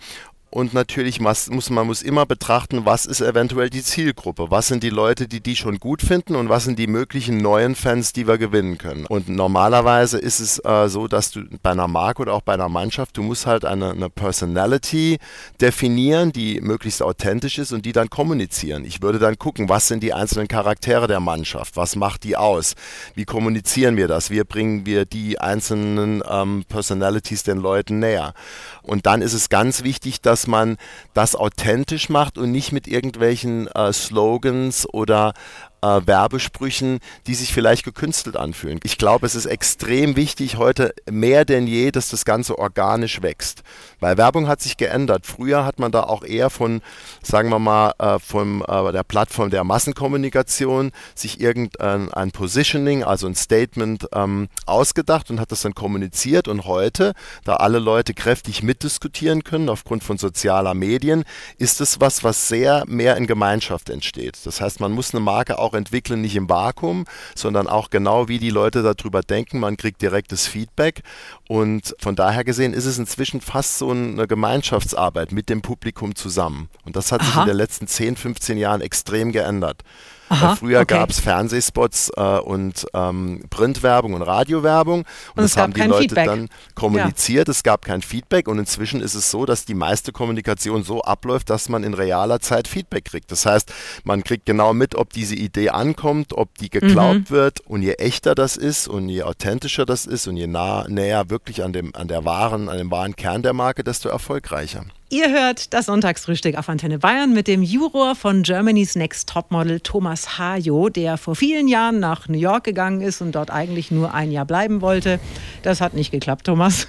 und 0.50 0.74
natürlich 0.74 1.20
muss, 1.20 1.48
man 1.70 1.86
muss 1.86 2.02
immer 2.02 2.26
betrachten, 2.26 2.84
was 2.84 3.06
ist 3.06 3.20
eventuell 3.20 3.70
die 3.70 3.84
Zielgruppe. 3.84 4.50
Was 4.50 4.66
sind 4.66 4.82
die 4.82 4.90
Leute, 4.90 5.28
die 5.28 5.40
die 5.40 5.54
schon 5.54 5.78
gut 5.78 6.02
finden 6.02 6.34
und 6.34 6.48
was 6.48 6.64
sind 6.64 6.78
die 6.78 6.88
möglichen 6.88 7.38
neuen 7.38 7.76
Fans, 7.76 8.12
die 8.12 8.26
wir 8.26 8.36
gewinnen 8.36 8.76
können. 8.76 9.06
Und 9.06 9.28
normalerweise 9.28 10.18
ist 10.18 10.40
es 10.40 10.58
äh, 10.64 10.88
so, 10.88 11.06
dass 11.06 11.30
du 11.30 11.42
bei 11.62 11.70
einer 11.70 11.86
Marke 11.86 12.22
oder 12.22 12.34
auch 12.34 12.42
bei 12.42 12.54
einer 12.54 12.68
Mannschaft, 12.68 13.16
du 13.16 13.22
musst 13.22 13.46
halt 13.46 13.64
eine, 13.64 13.90
eine 13.90 14.10
Personality 14.10 15.18
definieren, 15.60 16.32
die 16.32 16.60
möglichst 16.60 17.00
authentisch 17.00 17.58
ist 17.58 17.72
und 17.72 17.86
die 17.86 17.92
dann 17.92 18.10
kommunizieren. 18.10 18.84
Ich 18.84 19.02
würde 19.02 19.20
dann 19.20 19.38
gucken, 19.38 19.68
was 19.68 19.86
sind 19.86 20.02
die 20.02 20.12
einzelnen 20.12 20.48
Charaktere 20.48 21.06
der 21.06 21.20
Mannschaft, 21.20 21.76
was 21.76 21.94
macht 21.94 22.24
die 22.24 22.36
aus, 22.36 22.74
wie 23.14 23.24
kommunizieren 23.24 23.96
wir 23.96 24.08
das, 24.08 24.30
wie 24.30 24.42
bringen 24.42 24.84
wir 24.84 25.04
die 25.04 25.38
einzelnen 25.38 26.24
ähm, 26.28 26.64
Personalities 26.68 27.44
den 27.44 27.58
Leuten 27.58 28.00
näher. 28.00 28.34
Und 28.82 29.06
dann 29.06 29.22
ist 29.22 29.34
es 29.34 29.48
ganz 29.48 29.84
wichtig, 29.84 30.20
dass 30.20 30.39
man 30.46 30.76
das 31.14 31.34
authentisch 31.34 32.08
macht 32.08 32.38
und 32.38 32.50
nicht 32.50 32.72
mit 32.72 32.86
irgendwelchen 32.88 33.66
äh, 33.68 33.92
Slogans 33.92 34.88
oder 34.92 35.34
äh, 35.82 36.00
Werbesprüchen, 36.04 37.00
die 37.26 37.34
sich 37.34 37.52
vielleicht 37.52 37.84
gekünstelt 37.84 38.36
anfühlen. 38.36 38.80
Ich 38.82 38.98
glaube, 38.98 39.26
es 39.26 39.34
ist 39.34 39.46
extrem 39.46 40.16
wichtig 40.16 40.56
heute 40.56 40.94
mehr 41.10 41.44
denn 41.44 41.66
je, 41.66 41.90
dass 41.90 42.08
das 42.08 42.24
Ganze 42.24 42.58
organisch 42.58 43.22
wächst. 43.22 43.62
Weil 44.00 44.16
Werbung 44.16 44.48
hat 44.48 44.60
sich 44.60 44.76
geändert. 44.76 45.26
Früher 45.26 45.64
hat 45.64 45.78
man 45.78 45.92
da 45.92 46.04
auch 46.04 46.24
eher 46.24 46.50
von, 46.50 46.80
sagen 47.22 47.50
wir 47.50 47.58
mal, 47.58 47.92
äh, 47.98 48.18
von 48.18 48.62
äh, 48.62 48.92
der 48.92 49.04
Plattform 49.04 49.50
der 49.50 49.64
Massenkommunikation 49.64 50.92
sich 51.14 51.40
irgendein 51.40 52.12
ein 52.12 52.30
Positioning, 52.30 53.04
also 53.04 53.26
ein 53.26 53.34
Statement 53.34 54.08
ähm, 54.12 54.48
ausgedacht 54.66 55.30
und 55.30 55.40
hat 55.40 55.52
das 55.52 55.62
dann 55.62 55.74
kommuniziert. 55.74 56.48
Und 56.48 56.64
heute, 56.64 57.12
da 57.44 57.56
alle 57.56 57.78
Leute 57.78 58.14
kräftig 58.14 58.62
mitdiskutieren 58.62 59.44
können 59.44 59.68
aufgrund 59.68 60.04
von 60.04 60.18
sozialer 60.18 60.74
Medien, 60.74 61.24
ist 61.58 61.80
es 61.80 62.00
was, 62.00 62.24
was 62.24 62.48
sehr 62.48 62.84
mehr 62.86 63.16
in 63.16 63.26
Gemeinschaft 63.26 63.90
entsteht. 63.90 64.38
Das 64.44 64.60
heißt, 64.60 64.80
man 64.80 64.92
muss 64.92 65.14
eine 65.14 65.20
Marke 65.20 65.58
auch 65.58 65.69
auch 65.70 65.74
entwickeln, 65.74 66.20
nicht 66.20 66.36
im 66.36 66.48
Vakuum, 66.48 67.04
sondern 67.34 67.66
auch 67.66 67.90
genau, 67.90 68.28
wie 68.28 68.38
die 68.38 68.50
Leute 68.50 68.82
darüber 68.82 69.22
denken. 69.22 69.60
Man 69.60 69.76
kriegt 69.76 70.02
direktes 70.02 70.46
Feedback. 70.46 71.02
Und 71.48 71.94
von 71.98 72.16
daher 72.16 72.44
gesehen 72.44 72.72
ist 72.72 72.86
es 72.86 72.98
inzwischen 72.98 73.40
fast 73.40 73.78
so 73.78 73.90
eine 73.90 74.26
Gemeinschaftsarbeit 74.26 75.32
mit 75.32 75.48
dem 75.48 75.62
Publikum 75.62 76.14
zusammen. 76.14 76.68
Und 76.84 76.96
das 76.96 77.12
hat 77.12 77.20
Aha. 77.20 77.26
sich 77.26 77.40
in 77.40 77.46
den 77.46 77.56
letzten 77.56 77.86
10, 77.86 78.16
15 78.16 78.58
Jahren 78.58 78.80
extrem 78.80 79.32
geändert. 79.32 79.82
Aha, 80.30 80.54
früher 80.54 80.80
okay. 80.82 80.94
gab 80.94 81.10
es 81.10 81.18
Fernsehspots 81.18 82.12
äh, 82.16 82.38
und 82.38 82.86
ähm, 82.94 83.42
Printwerbung 83.50 84.14
und 84.14 84.22
Radiowerbung 84.22 85.00
und, 85.00 85.06
und 85.34 85.42
das 85.42 85.56
haben 85.56 85.72
die 85.72 85.80
Leute 85.80 86.02
Feedback. 86.02 86.26
dann 86.26 86.48
kommuniziert. 86.76 87.48
Ja. 87.48 87.50
Es 87.50 87.64
gab 87.64 87.84
kein 87.84 88.00
Feedback 88.00 88.46
und 88.46 88.60
inzwischen 88.60 89.00
ist 89.00 89.14
es 89.14 89.32
so, 89.32 89.44
dass 89.44 89.64
die 89.64 89.74
meiste 89.74 90.12
Kommunikation 90.12 90.84
so 90.84 91.02
abläuft, 91.02 91.50
dass 91.50 91.68
man 91.68 91.82
in 91.82 91.94
realer 91.94 92.38
Zeit 92.38 92.68
Feedback 92.68 93.06
kriegt. 93.06 93.32
Das 93.32 93.44
heißt, 93.44 93.72
man 94.04 94.22
kriegt 94.22 94.46
genau 94.46 94.72
mit, 94.72 94.94
ob 94.94 95.12
diese 95.12 95.34
Idee 95.34 95.70
ankommt, 95.70 96.32
ob 96.32 96.56
die 96.58 96.70
geglaubt 96.70 97.30
mhm. 97.30 97.34
wird 97.34 97.60
und 97.62 97.82
je 97.82 97.94
echter 97.94 98.36
das 98.36 98.56
ist 98.56 98.86
und 98.86 99.08
je 99.08 99.24
authentischer 99.24 99.84
das 99.84 100.06
ist 100.06 100.28
und 100.28 100.36
je 100.36 100.46
nah, 100.46 100.86
näher 100.88 101.28
wirklich 101.28 101.64
an 101.64 101.72
dem, 101.72 101.92
an 101.96 102.06
der 102.06 102.24
wahren, 102.24 102.68
an 102.68 102.78
dem 102.78 102.92
wahren 102.92 103.16
Kern 103.16 103.42
der 103.42 103.52
Marke, 103.52 103.82
desto 103.82 104.08
erfolgreicher. 104.08 104.84
Ihr 105.12 105.28
hört 105.32 105.74
das 105.74 105.86
Sonntagsfrühstück 105.86 106.56
auf 106.56 106.68
Antenne 106.68 107.00
Bayern 107.00 107.32
mit 107.32 107.48
dem 107.48 107.64
Juror 107.64 108.14
von 108.14 108.44
Germany's 108.44 108.94
Next 108.94 109.28
Topmodel 109.28 109.80
Thomas 109.80 110.38
Hajo, 110.38 110.88
der 110.88 111.18
vor 111.18 111.34
vielen 111.34 111.66
Jahren 111.66 111.98
nach 111.98 112.28
New 112.28 112.38
York 112.38 112.62
gegangen 112.62 113.00
ist 113.00 113.20
und 113.20 113.32
dort 113.32 113.50
eigentlich 113.50 113.90
nur 113.90 114.14
ein 114.14 114.30
Jahr 114.30 114.44
bleiben 114.44 114.82
wollte. 114.82 115.18
Das 115.64 115.80
hat 115.80 115.94
nicht 115.94 116.12
geklappt, 116.12 116.46
Thomas. 116.46 116.86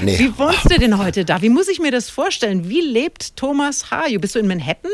Nee. 0.00 0.18
Wie 0.18 0.38
wohnst 0.38 0.64
du 0.64 0.78
denn 0.78 0.96
heute 0.96 1.26
da? 1.26 1.42
Wie 1.42 1.50
muss 1.50 1.68
ich 1.68 1.78
mir 1.78 1.90
das 1.90 2.08
vorstellen? 2.08 2.70
Wie 2.70 2.80
lebt 2.80 3.36
Thomas 3.36 3.90
Hajo? 3.90 4.18
Bist 4.18 4.34
du 4.34 4.38
in 4.38 4.46
Manhattan? 4.46 4.90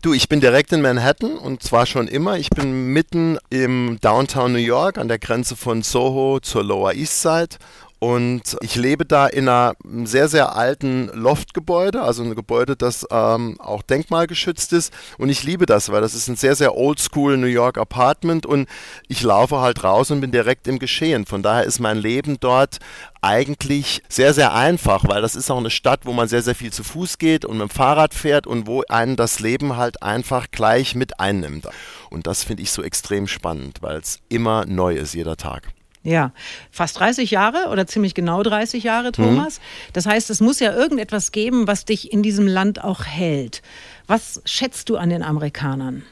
Du, 0.00 0.14
ich 0.14 0.28
bin 0.28 0.40
direkt 0.40 0.72
in 0.72 0.80
Manhattan 0.80 1.36
und 1.36 1.62
zwar 1.62 1.84
schon 1.84 2.08
immer. 2.08 2.38
Ich 2.38 2.48
bin 2.48 2.94
mitten 2.94 3.36
im 3.50 3.98
Downtown 4.00 4.52
New 4.52 4.58
York 4.58 4.96
an 4.96 5.08
der 5.08 5.18
Grenze 5.18 5.54
von 5.54 5.82
Soho 5.82 6.40
zur 6.40 6.64
Lower 6.64 6.94
East 6.94 7.20
Side 7.20 7.58
und 8.00 8.56
ich 8.62 8.76
lebe 8.76 9.04
da 9.04 9.26
in 9.26 9.46
einem 9.46 10.06
sehr, 10.06 10.28
sehr 10.28 10.56
alten 10.56 11.10
Loftgebäude, 11.12 12.00
also 12.00 12.22
ein 12.22 12.34
Gebäude, 12.34 12.74
das 12.74 13.06
ähm, 13.10 13.60
auch 13.60 13.82
denkmalgeschützt 13.82 14.72
ist. 14.72 14.90
Und 15.18 15.28
ich 15.28 15.42
liebe 15.42 15.66
das, 15.66 15.92
weil 15.92 16.00
das 16.00 16.14
ist 16.14 16.26
ein 16.28 16.36
sehr, 16.36 16.56
sehr 16.56 16.76
oldschool 16.78 17.36
New 17.36 17.46
York 17.46 17.76
Apartment 17.76 18.46
und 18.46 18.70
ich 19.08 19.20
laufe 19.22 19.60
halt 19.60 19.84
raus 19.84 20.10
und 20.10 20.22
bin 20.22 20.32
direkt 20.32 20.66
im 20.66 20.78
Geschehen. 20.78 21.26
Von 21.26 21.42
daher 21.42 21.64
ist 21.64 21.78
mein 21.78 21.98
Leben 21.98 22.38
dort 22.40 22.78
eigentlich 23.20 24.02
sehr, 24.08 24.32
sehr 24.32 24.54
einfach, 24.54 25.04
weil 25.06 25.20
das 25.20 25.36
ist 25.36 25.50
auch 25.50 25.58
eine 25.58 25.68
Stadt, 25.68 26.06
wo 26.06 26.14
man 26.14 26.26
sehr, 26.26 26.40
sehr 26.40 26.54
viel 26.54 26.72
zu 26.72 26.82
Fuß 26.82 27.18
geht 27.18 27.44
und 27.44 27.58
mit 27.58 27.68
dem 27.68 27.70
Fahrrad 27.70 28.14
fährt 28.14 28.46
und 28.46 28.66
wo 28.66 28.82
einen 28.88 29.16
das 29.16 29.40
Leben 29.40 29.76
halt 29.76 30.02
einfach 30.02 30.46
gleich 30.50 30.94
mit 30.94 31.20
einnimmt. 31.20 31.68
Und 32.08 32.26
das 32.26 32.44
finde 32.44 32.62
ich 32.62 32.72
so 32.72 32.82
extrem 32.82 33.26
spannend, 33.26 33.82
weil 33.82 33.98
es 33.98 34.20
immer 34.30 34.64
neu 34.64 34.94
ist, 34.94 35.12
jeder 35.12 35.36
Tag. 35.36 35.68
Ja, 36.02 36.32
fast 36.70 36.98
30 36.98 37.30
Jahre 37.30 37.68
oder 37.70 37.86
ziemlich 37.86 38.14
genau 38.14 38.42
30 38.42 38.84
Jahre, 38.84 39.08
mhm. 39.08 39.12
Thomas. 39.12 39.58
Mhm. 39.58 39.92
Das 39.92 40.06
heißt, 40.06 40.30
es 40.30 40.40
muss 40.40 40.58
ja 40.58 40.74
irgendetwas 40.74 41.30
geben, 41.30 41.66
was 41.66 41.84
dich 41.84 42.12
in 42.12 42.22
diesem 42.22 42.46
Land 42.46 42.82
auch 42.82 43.04
hält. 43.04 43.62
Was 44.06 44.40
schätzt 44.44 44.88
du 44.88 44.96
an 44.96 45.10
den 45.10 45.22
Amerikanern? 45.22 46.02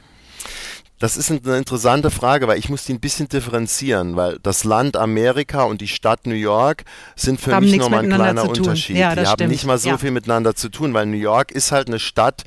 Das 0.99 1.15
ist 1.15 1.31
eine 1.31 1.57
interessante 1.57 2.11
Frage, 2.11 2.49
weil 2.49 2.59
ich 2.59 2.67
muss 2.67 2.83
die 2.83 2.93
ein 2.93 2.99
bisschen 2.99 3.29
differenzieren, 3.29 4.17
weil 4.17 4.37
das 4.43 4.65
Land 4.65 4.97
Amerika 4.97 5.63
und 5.63 5.79
die 5.79 5.87
Stadt 5.87 6.27
New 6.27 6.35
York 6.35 6.83
sind 7.15 7.39
für 7.39 7.55
haben 7.55 7.65
mich 7.65 7.77
nochmal 7.77 8.03
ein 8.03 8.09
kleiner 8.09 8.43
Unterschied. 8.49 8.97
Ja, 8.97 9.15
die 9.15 9.25
haben 9.25 9.47
nicht 9.47 9.65
mal 9.65 9.77
so 9.77 9.89
ja. 9.89 9.97
viel 9.97 10.11
miteinander 10.11 10.55
zu 10.55 10.67
tun, 10.67 10.93
weil 10.93 11.05
New 11.05 11.15
York 11.15 11.53
ist 11.53 11.71
halt 11.71 11.87
eine 11.87 11.99
Stadt, 11.99 12.43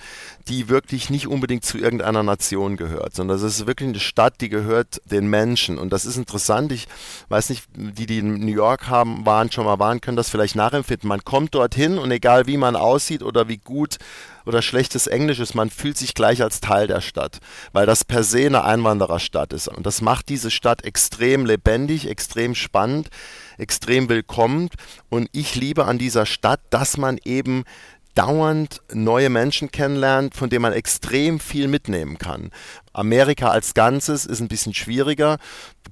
die 0.49 0.69
wirklich 0.69 1.11
nicht 1.11 1.27
unbedingt 1.27 1.65
zu 1.65 1.79
irgendeiner 1.79 2.23
Nation 2.23 2.77
gehört, 2.77 3.15
sondern 3.15 3.37
es 3.37 3.43
ist 3.43 3.67
wirklich 3.67 3.89
eine 3.89 4.01
Stadt, 4.01 4.41
die 4.41 4.49
gehört 4.49 5.01
den 5.05 5.29
Menschen. 5.29 5.79
Und 5.79 5.93
das 5.93 6.05
ist 6.05 6.17
interessant. 6.17 6.73
Ich 6.73 6.89
weiß 7.29 7.51
nicht, 7.51 7.65
die, 7.75 8.07
die 8.07 8.19
in 8.19 8.41
New 8.41 8.53
York 8.53 8.89
haben, 8.89 9.25
waren, 9.27 9.51
schon 9.51 9.65
mal 9.65 9.79
waren, 9.79 10.01
können 10.01 10.17
das 10.17 10.31
vielleicht 10.31 10.57
nachempfinden. 10.57 11.09
Man 11.09 11.25
kommt 11.25 11.55
dorthin 11.55 11.99
und 11.99 12.11
egal 12.11 12.47
wie 12.47 12.57
man 12.57 12.77
aussieht 12.77 13.23
oder 13.23 13.49
wie 13.49 13.59
gut 13.59 13.99
oder 14.45 14.63
schlechtes 14.63 15.07
Englisch 15.07 15.39
ist, 15.39 15.55
man 15.55 15.71
fühlt 15.71 15.97
sich 15.97 16.15
gleich 16.15 16.43
als 16.43 16.61
Teil 16.61 16.87
der 16.87 17.01
Stadt, 17.01 17.39
weil 17.73 17.87
das 17.87 18.05
per 18.05 18.25
se 18.25 18.47
eine 18.47 18.65
Einwandererstadt 18.65 19.53
ist. 19.53 19.69
Und 19.69 19.87
das 19.87 20.01
macht 20.01 20.29
diese 20.29 20.51
Stadt 20.51 20.85
extrem 20.85 21.47
lebendig, 21.47 22.09
extrem 22.09 22.55
spannend, 22.55 23.09
extrem 23.59 24.09
willkommen. 24.09 24.69
Und 25.09 25.29
ich 25.33 25.55
liebe 25.55 25.85
an 25.85 25.99
dieser 25.99 26.27
Stadt, 26.27 26.61
dass 26.71 26.97
man 26.97 27.19
eben 27.25 27.65
dauernd 28.15 28.81
neue 28.93 29.31
Menschen 29.31 29.71
kennenlernt, 29.71 30.35
von 30.35 30.51
denen 30.51 30.63
man 30.63 30.73
extrem 30.73 31.41
viel 31.41 31.69
mitnehmen 31.69 32.19
kann. 32.19 32.51
Amerika 32.93 33.49
als 33.49 33.75
Ganzes 33.75 34.27
ist 34.27 34.41
ein 34.41 34.49
bisschen 34.49 34.75
schwieriger. 34.75 35.39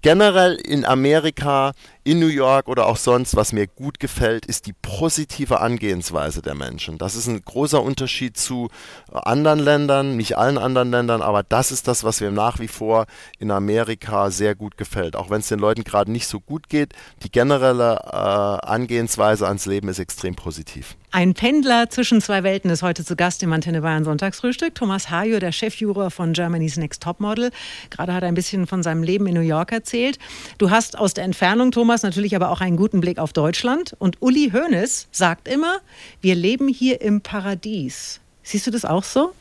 Generell 0.03 0.55
in 0.55 0.85
Amerika, 0.85 1.73
in 2.05 2.21
New 2.21 2.29
York 2.29 2.69
oder 2.69 2.87
auch 2.87 2.97
sonst, 2.97 3.37
was 3.37 3.53
mir 3.53 3.67
gut 3.67 4.01
gefällt, 4.01 4.47
ist 4.47 4.67
die 4.67 4.73
positive 4.73 5.61
Angehensweise 5.61 6.43
der 6.43 6.55
Menschen. 6.55 6.97
Das 6.97 7.17
ist 7.17 7.27
ein 7.27 7.43
großer 7.43 7.83
Unterschied 7.83 8.37
zu 8.37 8.69
anderen 9.13 9.59
Ländern, 9.59 10.17
nicht 10.17 10.39
allen 10.39 10.59
anderen 10.59 10.91
Ländern, 10.91 11.23
aber 11.23 11.43
das 11.43 11.73
ist 11.73 11.89
das, 11.89 12.05
was 12.05 12.21
mir 12.21 12.31
nach 12.31 12.61
wie 12.61 12.69
vor 12.69 13.07
in 13.39 13.51
Amerika 13.51 14.31
sehr 14.31 14.55
gut 14.55 14.77
gefällt. 14.77 15.17
Auch 15.17 15.29
wenn 15.31 15.41
es 15.41 15.49
den 15.49 15.59
Leuten 15.59 15.85
gerade 15.85 16.11
nicht 16.11 16.29
so 16.29 16.41
gut 16.41 16.69
geht, 16.69 16.95
die 17.23 17.31
generelle 17.31 18.01
äh, 18.05 18.67
Angehensweise 18.67 19.47
ans 19.47 19.67
Leben 19.67 19.89
ist 19.89 19.99
extrem 19.99 20.35
positiv. 20.35 20.97
Ein 21.13 21.35
Pendler 21.35 21.91
zwischen 21.91 22.21
zwei 22.21 22.45
Welten 22.45 22.71
ist 22.71 22.83
heute 22.83 23.05
zu 23.05 23.17
Gast 23.17 23.43
im 23.43 23.53
Antenne 23.53 23.83
Bayern 23.83 24.05
Sonntagsfrühstück. 24.05 24.77
Thomas 24.77 25.11
Hajo, 25.11 25.41
der 25.41 25.51
Chefjuror 25.51 26.13
von 26.13 26.35
Germany's 26.35 26.77
Next 26.77 26.90
Next 26.91 27.03
Topmodel. 27.05 27.51
Gerade 27.91 28.13
hat 28.13 28.23
er 28.23 28.29
ein 28.29 28.35
bisschen 28.35 28.67
von 28.67 28.83
seinem 28.83 29.05
Leben 29.05 29.27
in 29.29 29.35
New 29.35 29.41
York 29.41 29.71
erzählt. 29.71 30.19
Du 30.59 30.71
hast 30.71 30.99
aus 30.99 31.15
der 31.15 31.25
Entfernung, 31.25 31.71
Thomas, 31.71 32.03
natürlich 32.03 32.35
aber 32.35 32.51
auch 32.51 32.61
einen 32.61 32.77
guten 32.77 33.01
Blick 33.01 33.19
auf 33.19 33.33
Deutschland. 33.33 33.95
Und 33.99 34.21
Uli 34.21 34.51
Hoeneß 34.53 35.07
sagt 35.13 35.47
immer, 35.47 35.79
wir 36.21 36.35
leben 36.35 36.67
hier 36.67 37.01
im 37.01 37.21
Paradies. 37.21 38.21
Siehst 38.43 38.67
du 38.67 38.73
das 38.73 38.85
auch 38.85 39.05
so? 39.05 39.33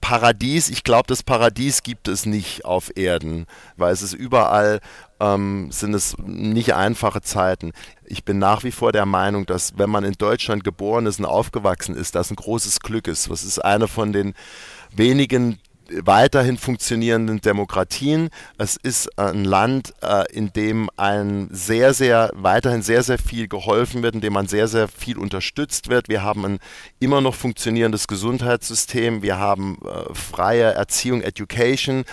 Paradies, 0.00 0.68
ich 0.68 0.82
glaube, 0.82 1.06
das 1.06 1.22
Paradies 1.22 1.82
gibt 1.82 2.08
es 2.08 2.26
nicht 2.26 2.64
auf 2.64 2.90
Erden, 2.96 3.46
weil 3.76 3.92
es 3.92 4.02
ist 4.02 4.14
überall, 4.14 4.80
ähm, 5.20 5.68
sind 5.70 5.94
es 5.94 6.16
nicht 6.18 6.74
einfache 6.74 7.20
Zeiten. 7.20 7.72
Ich 8.04 8.24
bin 8.24 8.38
nach 8.38 8.64
wie 8.64 8.72
vor 8.72 8.90
der 8.90 9.06
Meinung, 9.06 9.46
dass 9.46 9.78
wenn 9.78 9.90
man 9.90 10.02
in 10.02 10.14
Deutschland 10.14 10.64
geboren 10.64 11.06
ist 11.06 11.20
und 11.20 11.26
aufgewachsen 11.26 11.94
ist, 11.94 12.16
das 12.16 12.30
ein 12.30 12.36
großes 12.36 12.80
Glück 12.80 13.06
ist. 13.06 13.30
Das 13.30 13.44
ist 13.44 13.60
eine 13.60 13.86
von 13.86 14.12
den 14.12 14.34
wenigen 14.90 15.60
weiterhin 16.04 16.58
funktionierenden 16.58 17.40
Demokratien. 17.40 18.30
Es 18.58 18.76
ist 18.76 19.18
ein 19.18 19.44
Land, 19.44 19.94
äh, 20.02 20.24
in 20.32 20.52
dem 20.52 20.90
ein 20.96 21.48
sehr, 21.50 21.94
sehr, 21.94 22.30
weiterhin 22.34 22.82
sehr, 22.82 23.02
sehr 23.02 23.18
viel 23.18 23.48
geholfen 23.48 24.02
wird, 24.02 24.14
in 24.14 24.20
dem 24.20 24.32
man 24.32 24.48
sehr, 24.48 24.68
sehr 24.68 24.88
viel 24.88 25.18
unterstützt 25.18 25.88
wird. 25.88 26.08
Wir 26.08 26.22
haben 26.22 26.44
ein 26.44 26.58
immer 27.00 27.20
noch 27.20 27.34
funktionierendes 27.34 28.08
Gesundheitssystem. 28.08 29.22
Wir 29.22 29.38
haben 29.38 29.78
äh, 29.84 30.14
freie 30.14 30.74
Erziehung, 30.74 31.22
Education 31.22 32.04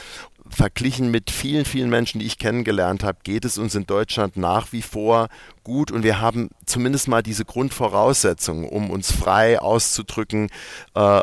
verglichen 0.50 1.12
mit 1.12 1.30
vielen, 1.32 1.64
vielen 1.64 1.90
Menschen, 1.90 2.20
die 2.20 2.26
ich 2.26 2.40
kennengelernt 2.40 3.04
habe, 3.04 3.20
geht 3.24 3.46
es 3.46 3.58
uns 3.58 3.76
in 3.76 3.86
Deutschland 3.86 4.36
nach 4.36 4.72
wie 4.72 4.82
vor 4.82 5.30
gut 5.70 5.92
und 5.92 6.02
wir 6.02 6.20
haben 6.20 6.50
zumindest 6.66 7.08
mal 7.08 7.22
diese 7.22 7.46
Grundvoraussetzungen, 7.46 8.68
um 8.68 8.90
uns 8.90 9.12
frei 9.12 9.60
auszudrücken, 9.60 10.50
äh, 10.96 11.22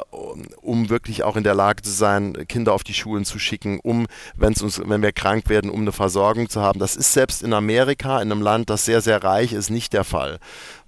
um 0.63 0.89
wirklich 0.89 1.25
auch 1.25 1.35
in 1.35 1.43
der 1.43 1.55
Lage 1.55 1.83
zu 1.83 1.91
sein, 1.91 2.47
Kinder 2.47 2.73
auf 2.73 2.85
die 2.85 2.95
Schulen 2.95 3.25
zu 3.25 3.41
schicken, 3.41 3.81
um, 3.83 4.07
wenn's 4.37 4.63
uns, 4.63 4.81
wenn 4.85 5.03
wir 5.03 5.11
krank 5.11 5.49
werden, 5.49 5.69
um 5.69 5.81
eine 5.81 5.91
Versorgung 5.91 6.49
zu 6.49 6.61
haben. 6.61 6.79
Das 6.79 6.95
ist 6.95 7.13
selbst 7.13 7.43
in 7.43 7.53
Amerika, 7.53 8.23
in 8.23 8.31
einem 8.31 8.41
Land, 8.41 8.71
das 8.71 8.85
sehr, 8.85 9.01
sehr 9.01 9.25
reich 9.25 9.53
ist, 9.53 9.69
nicht 9.69 9.93
der 9.93 10.05
Fall. 10.05 10.39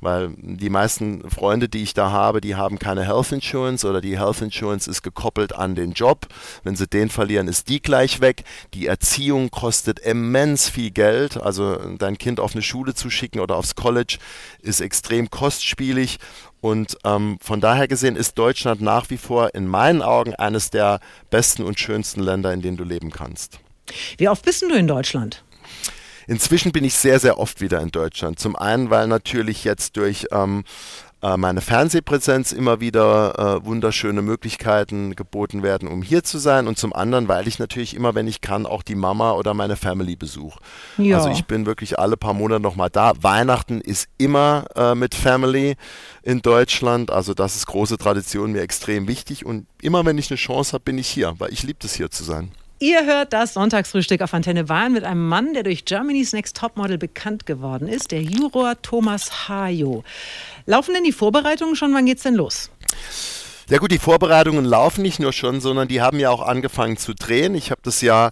Weil 0.01 0.31
die 0.39 0.71
meisten 0.71 1.29
Freunde, 1.29 1.69
die 1.69 1.83
ich 1.83 1.93
da 1.93 2.13
habe, 2.13 2.41
die 2.41 2.55
haben 2.55 2.79
keine 2.79 3.05
Health 3.05 3.33
Insurance 3.33 3.89
oder 3.89 4.01
die 4.01 4.17
Health 4.17 4.41
Insurance 4.41 4.89
ist 4.89 5.03
gekoppelt 5.03 5.53
an 5.53 5.75
den 5.75 5.93
Job. 5.93 6.29
Wenn 6.63 6.77
sie 6.77 6.87
den 6.87 7.09
verlieren, 7.09 7.49
ist 7.49 7.69
die 7.69 7.83
gleich 7.83 8.21
weg. 8.21 8.45
Die 8.75 8.87
Erziehung 8.87 9.51
kostet 9.51 9.99
immens 9.99 10.69
viel 10.69 10.93
Geld. 10.93 11.37
Also 11.37 11.77
dein 11.99 12.17
Kind 12.17 12.39
auf 12.39 12.53
eine 12.53 12.63
Schule 12.63 12.95
zu 12.95 13.11
schicken 13.11 13.41
oder 13.49 13.57
aufs 13.57 13.75
College 13.75 14.19
ist 14.61 14.81
extrem 14.81 15.31
kostspielig. 15.31 16.19
Und 16.61 16.99
ähm, 17.05 17.39
von 17.41 17.61
daher 17.61 17.89
gesehen 17.89 18.17
ist 18.17 18.37
Deutschland 18.37 18.81
nach 18.81 19.11
wie 19.11 19.17
vor 19.17 19.55
in 19.55 19.67
meinen 19.67 20.03
Augen 20.03 20.35
eines 20.35 20.71
der 20.71 21.01
besten 21.31 21.63
und 21.63 21.79
schönsten 21.79 22.21
Länder, 22.21 22.53
in 22.53 22.63
denen 22.63 22.77
du 22.77 22.85
leben 22.85 23.11
kannst. 23.11 23.61
Wie 24.19 24.29
oft 24.29 24.45
bist 24.45 24.63
du 24.63 24.69
in 24.75 24.87
Deutschland? 24.87 25.45
Inzwischen 26.27 26.73
bin 26.73 26.85
ich 26.85 26.95
sehr, 26.95 27.21
sehr 27.21 27.39
oft 27.39 27.63
wieder 27.63 27.81
in 27.81 27.91
Deutschland. 27.91 28.39
Zum 28.39 28.55
einen, 28.55 28.91
weil 28.91 29.07
natürlich 29.07 29.65
jetzt 29.65 29.97
durch 29.97 30.27
ähm, 30.31 30.65
äh, 30.65 31.08
meine 31.21 31.61
Fernsehpräsenz 31.61 32.53
immer 32.53 32.81
wieder 32.81 33.39
äh, 33.39 33.67
wunderschöne 33.67 34.23
Möglichkeiten 34.23 35.17
geboten 35.17 35.63
werden, 35.63 35.89
um 35.89 36.03
hier 36.03 36.23
zu 36.23 36.39
sein. 36.39 36.69
Und 36.69 36.79
zum 36.79 36.93
anderen, 36.93 37.29
weil 37.29 37.49
ich 37.49 37.59
natürlich 37.59 37.95
immer, 37.95 38.15
wenn 38.15 38.29
ich 38.29 38.41
kann, 38.41 38.67
auch 38.67 38.83
die 38.83 38.95
Mama 38.95 39.33
oder 39.33 39.55
meine 39.55 39.77
Family 39.77 40.17
besuche. 40.17 40.61
Ja. 40.97 41.17
Also 41.17 41.31
ich 41.31 41.47
bin 41.47 41.67
wirklich 41.67 41.99
alle 41.99 42.17
paar 42.17 42.35
Monate 42.35 42.63
nochmal 42.63 42.91
da. 42.91 43.13
Weihnachten 43.21 43.81
ist 43.81 44.09
immer 44.19 44.67
äh, 44.77 44.95
mit 44.95 45.15
Family 45.15 45.77
in 46.23 46.41
Deutschland. 46.41 47.11
Also 47.11 47.35
das 47.35 47.57
ist 47.57 47.67
große 47.67 47.99
Tradition, 47.99 48.53
mir 48.53 48.63
extrem 48.63 49.09
wichtig. 49.09 49.45
Und 49.45 49.67
immer 49.83 50.07
wenn 50.07 50.19
ich 50.19 50.31
eine 50.31 50.37
Chance 50.37 50.73
habe, 50.73 50.85
bin 50.85 50.99
ich 50.99 51.09
hier, 51.09 51.35
weil 51.39 51.53
ich 51.53 51.63
liebe 51.65 51.81
es 51.83 51.95
hier 51.95 52.11
zu 52.11 52.23
sein. 52.23 52.53
Ihr 52.81 53.07
hört 53.07 53.33
das 53.33 53.55
Sonntagsfrühstück 53.55 54.23
auf 54.23 54.33
Antenne 54.35 54.63
Bayern 54.63 54.93
mit 54.93 55.03
einem 55.03 55.27
Mann, 55.29 55.53
der 55.53 55.65
durch 55.65 55.85
Germany's 55.85 56.33
Next 56.33 56.57
Topmodel 56.57 56.97
bekannt 56.97 57.45
geworden 57.45 57.89
ist, 57.89 58.13
der 58.13 58.23
Juror 58.23 58.81
Thomas 58.83 59.49
Hajo. 59.49 60.05
Laufen 60.65 60.95
denn 60.95 61.03
die 61.03 61.11
Vorbereitungen 61.11 61.75
schon? 61.75 61.93
Wann 61.93 62.07
geht's 62.07 62.23
denn 62.23 62.37
los? 62.37 62.71
Ja 63.69 63.79
gut, 63.79 63.91
die 63.91 63.99
Vorbereitungen 63.99 64.65
laufen 64.65 65.03
nicht 65.03 65.19
nur 65.19 65.33
schon, 65.33 65.61
sondern 65.61 65.89
die 65.89 66.01
haben 66.01 66.21
ja 66.21 66.31
auch 66.31 66.41
angefangen 66.41 66.97
zu 66.97 67.15
drehen. 67.15 67.57
Ich 67.57 67.73
habe 67.73 67.81
das 67.83 68.01
ja 68.01 68.31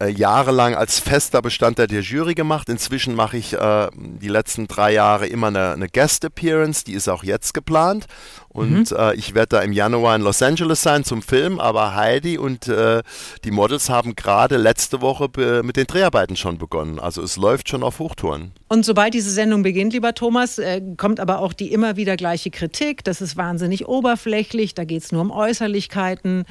äh, 0.00 0.08
jahrelang 0.08 0.74
als 0.74 1.00
fester 1.00 1.42
Bestandteil 1.42 1.86
der 1.86 2.02
Jury 2.02 2.34
gemacht. 2.34 2.68
Inzwischen 2.68 3.14
mache 3.14 3.36
ich 3.36 3.54
äh, 3.54 3.88
die 3.94 4.28
letzten 4.28 4.68
drei 4.68 4.92
Jahre 4.92 5.26
immer 5.26 5.48
eine, 5.48 5.72
eine 5.72 5.88
Guest 5.88 6.24
Appearance, 6.24 6.84
die 6.84 6.92
ist 6.92 7.08
auch 7.08 7.24
jetzt 7.24 7.54
geplant. 7.54 8.06
Und 8.48 8.90
mhm. 8.90 8.96
äh, 8.96 9.14
ich 9.14 9.34
werde 9.34 9.56
da 9.56 9.60
im 9.60 9.72
Januar 9.72 10.16
in 10.16 10.22
Los 10.22 10.42
Angeles 10.42 10.82
sein 10.82 11.04
zum 11.04 11.22
Film, 11.22 11.60
aber 11.60 11.94
Heidi 11.94 12.38
und 12.38 12.68
äh, 12.68 13.02
die 13.44 13.50
Models 13.50 13.90
haben 13.90 14.16
gerade 14.16 14.56
letzte 14.56 15.00
Woche 15.00 15.28
mit 15.62 15.76
den 15.76 15.86
Dreharbeiten 15.86 16.36
schon 16.36 16.58
begonnen. 16.58 16.98
Also 16.98 17.22
es 17.22 17.36
läuft 17.36 17.68
schon 17.68 17.82
auf 17.82 17.98
Hochtouren. 17.98 18.52
Und 18.68 18.84
sobald 18.84 19.14
diese 19.14 19.30
Sendung 19.30 19.62
beginnt, 19.62 19.94
lieber 19.94 20.14
Thomas, 20.14 20.58
äh, 20.58 20.82
kommt 20.96 21.20
aber 21.20 21.40
auch 21.40 21.54
die 21.54 21.72
immer 21.72 21.96
wieder 21.96 22.16
gleiche 22.16 22.50
Kritik. 22.50 23.02
Das 23.02 23.22
ist 23.22 23.36
wahnsinnig 23.36 23.88
oberflächlich, 23.88 24.74
da 24.74 24.84
geht 24.84 25.02
es 25.02 25.10
nur 25.10 25.22
um 25.22 25.30
Äußerlichkeiten. 25.30 26.44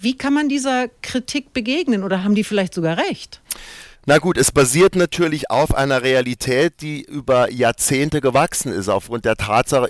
Wie 0.00 0.16
kann 0.16 0.34
man 0.34 0.48
dieser 0.48 0.88
Kritik 1.02 1.52
begegnen 1.52 2.04
oder 2.04 2.22
haben 2.22 2.36
die 2.36 2.44
vielleicht 2.44 2.74
sogar 2.74 2.98
recht? 2.98 3.40
Na 4.06 4.18
gut, 4.18 4.36
es 4.36 4.52
basiert 4.52 4.96
natürlich 4.96 5.50
auf 5.50 5.74
einer 5.74 6.02
Realität, 6.02 6.82
die 6.82 7.00
über 7.00 7.50
Jahrzehnte 7.50 8.20
gewachsen 8.20 8.70
ist, 8.70 8.90
aufgrund 8.90 9.24
der 9.24 9.36
Tatsache, 9.36 9.88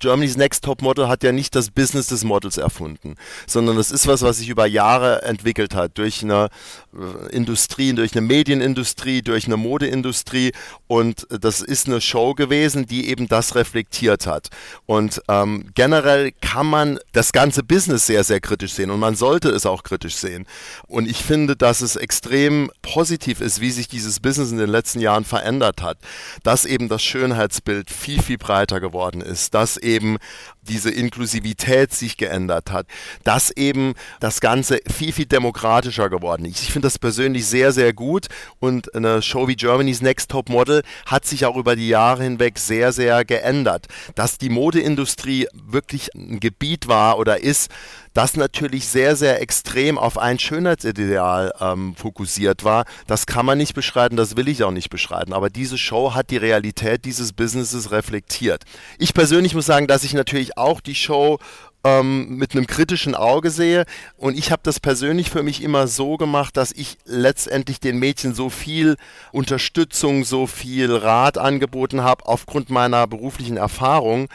Germany's 0.00 0.36
Next 0.36 0.64
Top 0.64 0.82
Model 0.82 1.06
hat 1.06 1.22
ja 1.22 1.30
nicht 1.30 1.54
das 1.54 1.70
Business 1.70 2.08
des 2.08 2.24
Models 2.24 2.58
erfunden, 2.58 3.14
sondern 3.46 3.76
das 3.76 3.92
ist 3.92 4.08
was, 4.08 4.22
was 4.22 4.38
sich 4.38 4.48
über 4.48 4.66
Jahre 4.66 5.22
entwickelt 5.22 5.76
hat, 5.76 5.98
durch 5.98 6.24
eine 6.24 6.48
äh, 6.94 7.32
Industrie, 7.32 7.92
durch 7.92 8.16
eine 8.16 8.26
Medienindustrie, 8.26 9.22
durch 9.22 9.46
eine 9.46 9.56
Modeindustrie 9.56 10.50
und 10.94 11.26
das 11.28 11.60
ist 11.60 11.88
eine 11.88 12.00
Show 12.00 12.34
gewesen, 12.34 12.86
die 12.86 13.08
eben 13.08 13.26
das 13.26 13.56
reflektiert 13.56 14.28
hat. 14.28 14.50
Und 14.86 15.20
ähm, 15.26 15.72
generell 15.74 16.30
kann 16.40 16.68
man 16.68 17.00
das 17.10 17.32
ganze 17.32 17.64
Business 17.64 18.06
sehr, 18.06 18.22
sehr 18.22 18.38
kritisch 18.38 18.74
sehen 18.74 18.92
und 18.92 19.00
man 19.00 19.16
sollte 19.16 19.48
es 19.48 19.66
auch 19.66 19.82
kritisch 19.82 20.14
sehen. 20.14 20.46
Und 20.86 21.10
ich 21.10 21.16
finde, 21.16 21.56
dass 21.56 21.80
es 21.80 21.96
extrem 21.96 22.70
positiv 22.80 23.40
ist, 23.40 23.60
wie 23.60 23.72
sich 23.72 23.88
dieses 23.88 24.20
Business 24.20 24.52
in 24.52 24.58
den 24.58 24.70
letzten 24.70 25.00
Jahren 25.00 25.24
verändert 25.24 25.82
hat, 25.82 25.98
dass 26.44 26.64
eben 26.64 26.88
das 26.88 27.02
Schönheitsbild 27.02 27.90
viel, 27.90 28.22
viel 28.22 28.38
breiter 28.38 28.78
geworden 28.78 29.20
ist, 29.20 29.52
dass 29.52 29.76
eben 29.76 30.18
diese 30.64 30.90
Inklusivität 30.90 31.92
sich 31.92 32.16
geändert 32.16 32.70
hat, 32.70 32.86
dass 33.22 33.50
eben 33.50 33.94
das 34.20 34.40
Ganze 34.40 34.80
viel, 34.92 35.12
viel 35.12 35.26
demokratischer 35.26 36.10
geworden 36.10 36.44
ist. 36.44 36.62
Ich 36.62 36.72
finde 36.72 36.86
das 36.86 36.98
persönlich 36.98 37.46
sehr, 37.46 37.72
sehr 37.72 37.92
gut 37.92 38.26
und 38.58 38.94
eine 38.94 39.22
Show 39.22 39.48
wie 39.48 39.56
Germany's 39.56 40.02
Next 40.02 40.30
Top 40.30 40.48
Model 40.48 40.82
hat 41.06 41.24
sich 41.24 41.46
auch 41.46 41.56
über 41.56 41.76
die 41.76 41.88
Jahre 41.88 42.22
hinweg 42.24 42.58
sehr, 42.58 42.92
sehr 42.92 43.24
geändert. 43.24 43.86
Dass 44.14 44.38
die 44.38 44.50
Modeindustrie 44.50 45.46
wirklich 45.54 46.14
ein 46.14 46.40
Gebiet 46.40 46.88
war 46.88 47.18
oder 47.18 47.40
ist, 47.40 47.70
das 48.14 48.36
natürlich 48.36 48.88
sehr, 48.88 49.16
sehr 49.16 49.42
extrem 49.42 49.98
auf 49.98 50.18
ein 50.18 50.38
Schönheitsideal 50.38 51.52
ähm, 51.60 51.94
fokussiert 51.96 52.64
war. 52.64 52.84
Das 53.06 53.26
kann 53.26 53.44
man 53.44 53.58
nicht 53.58 53.74
beschreiten, 53.74 54.16
das 54.16 54.36
will 54.36 54.48
ich 54.48 54.62
auch 54.64 54.70
nicht 54.70 54.88
beschreiten. 54.88 55.32
Aber 55.32 55.50
diese 55.50 55.76
Show 55.76 56.14
hat 56.14 56.30
die 56.30 56.36
Realität 56.36 57.04
dieses 57.04 57.32
Businesses 57.32 57.90
reflektiert. 57.90 58.64
Ich 58.98 59.12
persönlich 59.14 59.54
muss 59.54 59.66
sagen, 59.66 59.86
dass 59.86 60.04
ich 60.04 60.14
natürlich 60.14 60.56
auch 60.56 60.80
die 60.80 60.94
Show 60.94 61.38
ähm, 61.84 62.36
mit 62.36 62.52
einem 62.52 62.66
kritischen 62.66 63.14
Auge 63.14 63.50
sehe. 63.50 63.84
Und 64.16 64.36
ich 64.36 64.50
habe 64.50 64.62
das 64.64 64.80
persönlich 64.80 65.30
für 65.30 65.42
mich 65.42 65.62
immer 65.62 65.86
so 65.86 66.16
gemacht, 66.16 66.56
dass 66.56 66.72
ich 66.72 66.96
letztendlich 67.04 67.78
den 67.78 67.98
Mädchen 67.98 68.34
so 68.34 68.48
viel 68.50 68.96
Unterstützung, 69.32 70.24
so 70.24 70.46
viel 70.46 70.94
Rat 70.94 71.38
angeboten 71.38 72.02
habe 72.02 72.26
aufgrund 72.26 72.70
meiner 72.70 73.06
beruflichen 73.06 73.58
Erfahrung 73.58 74.28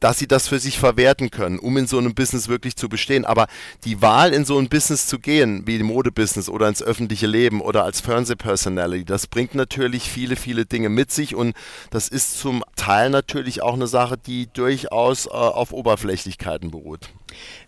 dass 0.00 0.18
sie 0.18 0.26
das 0.26 0.48
für 0.48 0.58
sich 0.58 0.78
verwerten 0.78 1.30
können, 1.30 1.58
um 1.58 1.76
in 1.76 1.86
so 1.86 1.98
einem 1.98 2.14
Business 2.14 2.48
wirklich 2.48 2.76
zu 2.76 2.88
bestehen. 2.88 3.24
Aber 3.24 3.46
die 3.84 4.02
Wahl, 4.02 4.32
in 4.32 4.44
so 4.44 4.58
ein 4.58 4.68
Business 4.68 5.06
zu 5.06 5.18
gehen, 5.18 5.66
wie 5.66 5.76
im 5.76 5.86
Modebusiness 5.86 6.48
oder 6.48 6.68
ins 6.68 6.82
öffentliche 6.82 7.26
Leben 7.26 7.60
oder 7.60 7.84
als 7.84 8.00
Fernsehpersonality, 8.00 9.04
das 9.04 9.26
bringt 9.26 9.54
natürlich 9.54 10.10
viele, 10.10 10.36
viele 10.36 10.66
Dinge 10.66 10.88
mit 10.88 11.10
sich 11.10 11.34
und 11.34 11.54
das 11.90 12.08
ist 12.08 12.38
zum 12.38 12.64
Teil 12.76 13.10
natürlich 13.10 13.62
auch 13.62 13.74
eine 13.74 13.86
Sache, 13.86 14.16
die 14.18 14.48
durchaus 14.52 15.26
äh, 15.26 15.30
auf 15.30 15.72
Oberflächlichkeiten 15.72 16.70
beruht. 16.70 17.08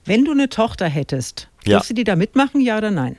Wenn 0.04 0.24
du 0.24 0.32
eine 0.32 0.48
Tochter 0.48 0.86
hättest, 0.86 1.48
ja. 1.64 1.78
dürfte 1.78 1.94
die 1.94 2.04
da 2.04 2.16
mitmachen, 2.16 2.60
ja 2.60 2.78
oder 2.78 2.90
nein? 2.90 3.16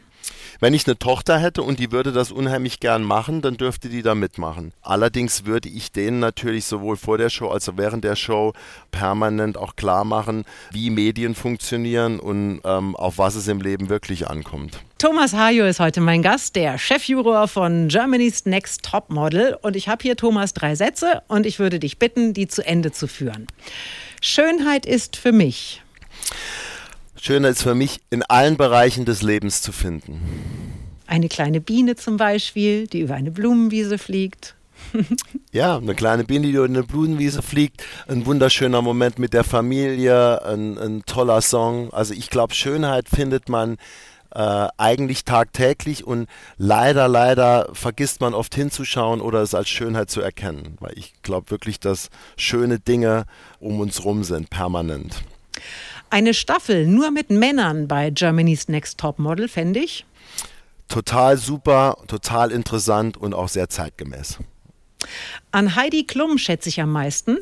Wenn 0.61 0.73
ich 0.73 0.85
eine 0.87 0.99
Tochter 0.99 1.39
hätte 1.39 1.63
und 1.63 1.79
die 1.79 1.93
würde 1.93 2.11
das 2.11 2.33
unheimlich 2.33 2.81
gern 2.81 3.01
machen, 3.01 3.41
dann 3.41 3.55
dürfte 3.55 3.87
die 3.87 4.01
da 4.01 4.13
mitmachen. 4.13 4.73
Allerdings 4.81 5.45
würde 5.45 5.69
ich 5.69 5.93
denen 5.93 6.19
natürlich 6.19 6.65
sowohl 6.65 6.97
vor 6.97 7.17
der 7.17 7.29
Show 7.29 7.47
als 7.47 7.69
auch 7.69 7.77
während 7.77 8.03
der 8.03 8.17
Show 8.17 8.51
permanent 8.91 9.57
auch 9.57 9.77
klar 9.77 10.03
machen, 10.03 10.43
wie 10.71 10.89
Medien 10.89 11.33
funktionieren 11.33 12.19
und 12.19 12.59
ähm, 12.65 12.97
auf 12.97 13.17
was 13.17 13.35
es 13.35 13.47
im 13.47 13.61
Leben 13.61 13.87
wirklich 13.87 14.29
ankommt. 14.29 14.79
Thomas 14.97 15.33
Hajo 15.33 15.65
ist 15.65 15.79
heute 15.79 16.01
mein 16.01 16.21
Gast, 16.21 16.57
der 16.57 16.77
Chefjuror 16.77 17.47
von 17.47 17.87
Germany's 17.87 18.45
Next 18.45 18.83
Top 18.83 19.09
Model. 19.09 19.57
Und 19.61 19.77
ich 19.77 19.87
habe 19.87 20.01
hier, 20.01 20.17
Thomas, 20.17 20.53
drei 20.53 20.75
Sätze 20.75 21.21
und 21.29 21.45
ich 21.45 21.59
würde 21.59 21.79
dich 21.79 21.99
bitten, 21.99 22.33
die 22.33 22.49
zu 22.49 22.65
Ende 22.65 22.91
zu 22.91 23.07
führen. 23.07 23.47
Schönheit 24.21 24.85
ist 24.85 25.15
für 25.15 25.31
mich. 25.31 25.81
Schöner 27.21 27.49
ist 27.49 27.63
für 27.63 27.75
mich, 27.75 27.99
in 28.09 28.23
allen 28.23 28.55
Bereichen 28.55 29.05
des 29.05 29.21
Lebens 29.21 29.61
zu 29.61 29.71
finden. 29.71 30.21
Eine 31.05 31.27
kleine 31.27 31.59
Biene 31.59 31.95
zum 31.95 32.17
Beispiel, 32.17 32.87
die 32.87 33.01
über 33.01 33.15
eine 33.15 33.31
Blumenwiese 33.31 33.97
fliegt. 33.97 34.55
ja, 35.51 35.77
eine 35.77 35.95
kleine 35.95 36.23
Biene, 36.23 36.47
die 36.47 36.53
über 36.53 36.65
eine 36.65 36.83
Blumenwiese 36.83 37.41
fliegt. 37.41 37.83
Ein 38.07 38.25
wunderschöner 38.25 38.81
Moment 38.81 39.19
mit 39.19 39.33
der 39.33 39.43
Familie, 39.43 40.45
ein, 40.45 40.77
ein 40.77 41.03
toller 41.05 41.41
Song. 41.41 41.91
Also 41.91 42.13
ich 42.13 42.29
glaube, 42.29 42.53
Schönheit 42.53 43.09
findet 43.09 43.49
man 43.49 43.77
äh, 44.33 44.67
eigentlich 44.77 45.25
tagtäglich 45.25 46.05
und 46.05 46.27
leider, 46.57 47.07
leider 47.07 47.69
vergisst 47.73 48.21
man 48.21 48.33
oft 48.33 48.55
hinzuschauen 48.55 49.21
oder 49.21 49.41
es 49.41 49.53
als 49.53 49.69
Schönheit 49.69 50.09
zu 50.09 50.21
erkennen. 50.21 50.77
Weil 50.79 50.97
ich 50.97 51.13
glaube 51.21 51.51
wirklich, 51.51 51.79
dass 51.79 52.09
schöne 52.37 52.79
Dinge 52.79 53.25
um 53.59 53.79
uns 53.79 54.05
rum 54.05 54.23
sind, 54.23 54.49
permanent. 54.49 55.23
Eine 56.09 56.33
Staffel 56.33 56.87
nur 56.87 57.11
mit 57.11 57.29
Männern 57.29 57.87
bei 57.87 58.09
Germany's 58.09 58.67
Next 58.67 58.97
Top 58.97 59.19
Model, 59.19 59.47
fände 59.47 59.79
ich. 59.79 60.05
Total 60.87 61.37
super, 61.37 61.97
total 62.07 62.51
interessant 62.51 63.15
und 63.15 63.33
auch 63.33 63.47
sehr 63.47 63.69
zeitgemäß. 63.69 64.39
An 65.51 65.75
Heidi 65.75 66.05
Klum 66.05 66.37
schätze 66.37 66.69
ich 66.69 66.81
am 66.81 66.91
meisten. 66.91 67.37